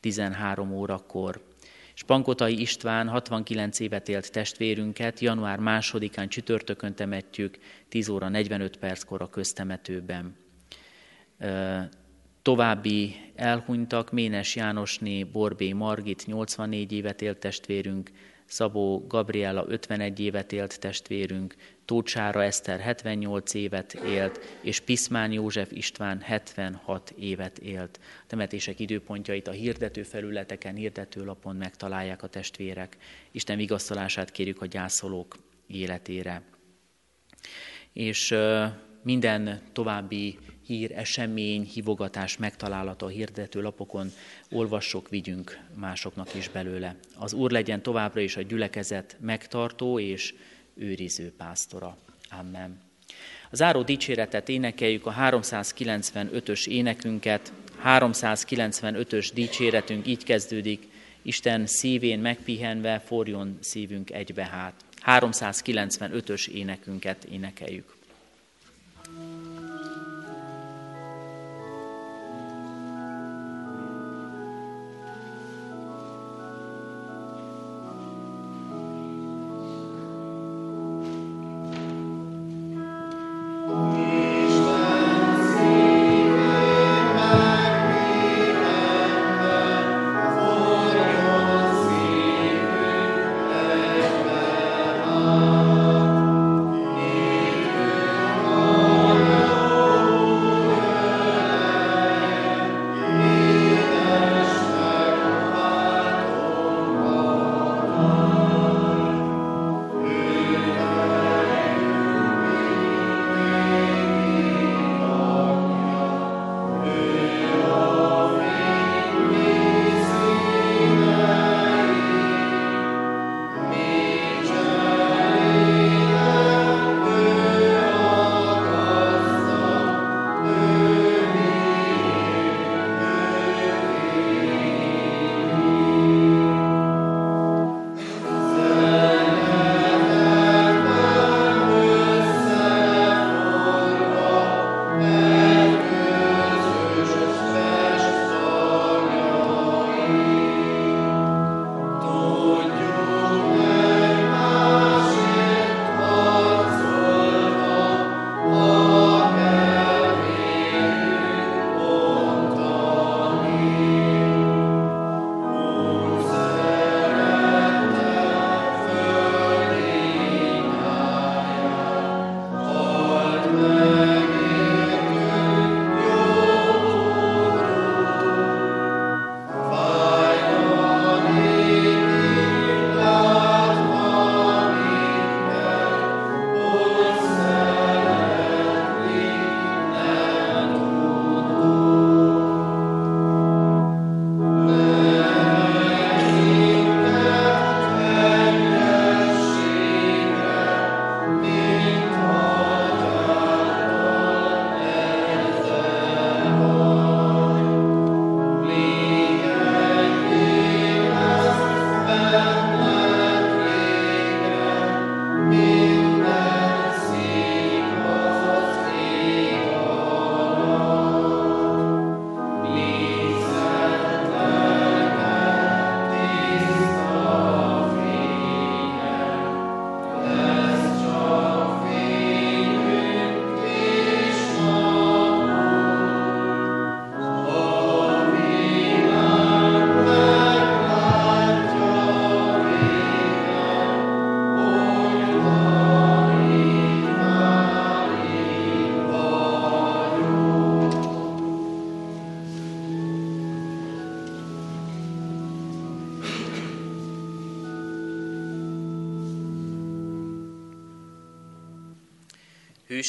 13 0.00 0.72
órakor. 0.72 1.50
Spankotai 1.94 2.60
István 2.60 3.08
69 3.08 3.80
évet 3.80 4.08
élt 4.08 4.32
testvérünket 4.32 5.20
január 5.20 5.58
2-án 5.60 6.28
csütörtökön 6.28 6.94
temetjük 6.94 7.58
10 7.88 8.08
óra 8.08 8.28
45 8.28 8.76
perckor 8.76 9.22
a 9.22 9.28
köztemetőben. 9.28 10.36
További 12.42 13.14
elhunytak 13.34 14.10
Ménes 14.10 14.56
Jánosné, 14.56 15.24
Borbé 15.24 15.72
Margit 15.72 16.26
84 16.26 16.92
évet 16.92 17.22
élt 17.22 17.38
testvérünk, 17.38 18.10
Szabó 18.44 19.06
Gabriela 19.06 19.64
51 19.68 20.20
évet 20.20 20.52
élt 20.52 20.80
testvérünk, 20.80 21.54
Tócsára 21.84 22.42
Eszter 22.42 22.80
78 22.80 23.54
évet 23.54 23.94
élt, 23.94 24.40
és 24.60 24.80
Piszmán 24.80 25.32
József 25.32 25.72
István 25.72 26.20
76 26.20 27.10
évet 27.10 27.58
élt. 27.58 28.00
A 28.02 28.24
temetések 28.26 28.80
időpontjait 28.80 29.48
a 29.48 29.50
hirdető 29.50 30.02
felületeken, 30.02 30.74
hirdetőlapon 30.74 31.56
megtalálják 31.56 32.22
a 32.22 32.26
testvérek. 32.28 32.96
Isten 33.30 33.56
vigasztalását 33.56 34.30
kérjük 34.30 34.62
a 34.62 34.66
gyászolók 34.66 35.36
életére. 35.66 36.42
És 37.92 38.34
minden 39.02 39.60
további 39.72 40.38
hír, 40.66 40.92
esemény, 40.92 41.62
hívogatás 41.62 42.36
megtalálható 42.36 43.06
a 43.06 43.08
hirdető 43.08 43.62
lapokon, 43.62 44.12
olvassok, 44.50 45.08
vigyünk 45.08 45.58
másoknak 45.74 46.34
is 46.34 46.48
belőle. 46.48 46.96
Az 47.14 47.32
Úr 47.32 47.50
legyen 47.50 47.82
továbbra 47.82 48.20
is 48.20 48.36
a 48.36 48.42
gyülekezet 48.42 49.16
megtartó 49.20 49.98
és 49.98 50.34
őriző 50.74 51.32
pásztora. 51.36 51.96
Amen. 52.40 52.80
A 53.50 53.56
záró 53.56 53.82
dicséretet 53.82 54.48
énekeljük 54.48 55.06
a 55.06 55.14
395-ös 55.18 56.66
énekünket. 56.66 57.52
395-ös 57.84 59.30
dicséretünk 59.34 60.06
így 60.06 60.24
kezdődik, 60.24 60.90
Isten 61.22 61.66
szívén 61.66 62.18
megpihenve 62.18 62.98
forjon 62.98 63.58
szívünk 63.60 64.10
egybe 64.10 64.44
hát. 64.44 64.74
395-ös 65.06 66.48
énekünket 66.48 67.24
énekeljük. 67.24 67.96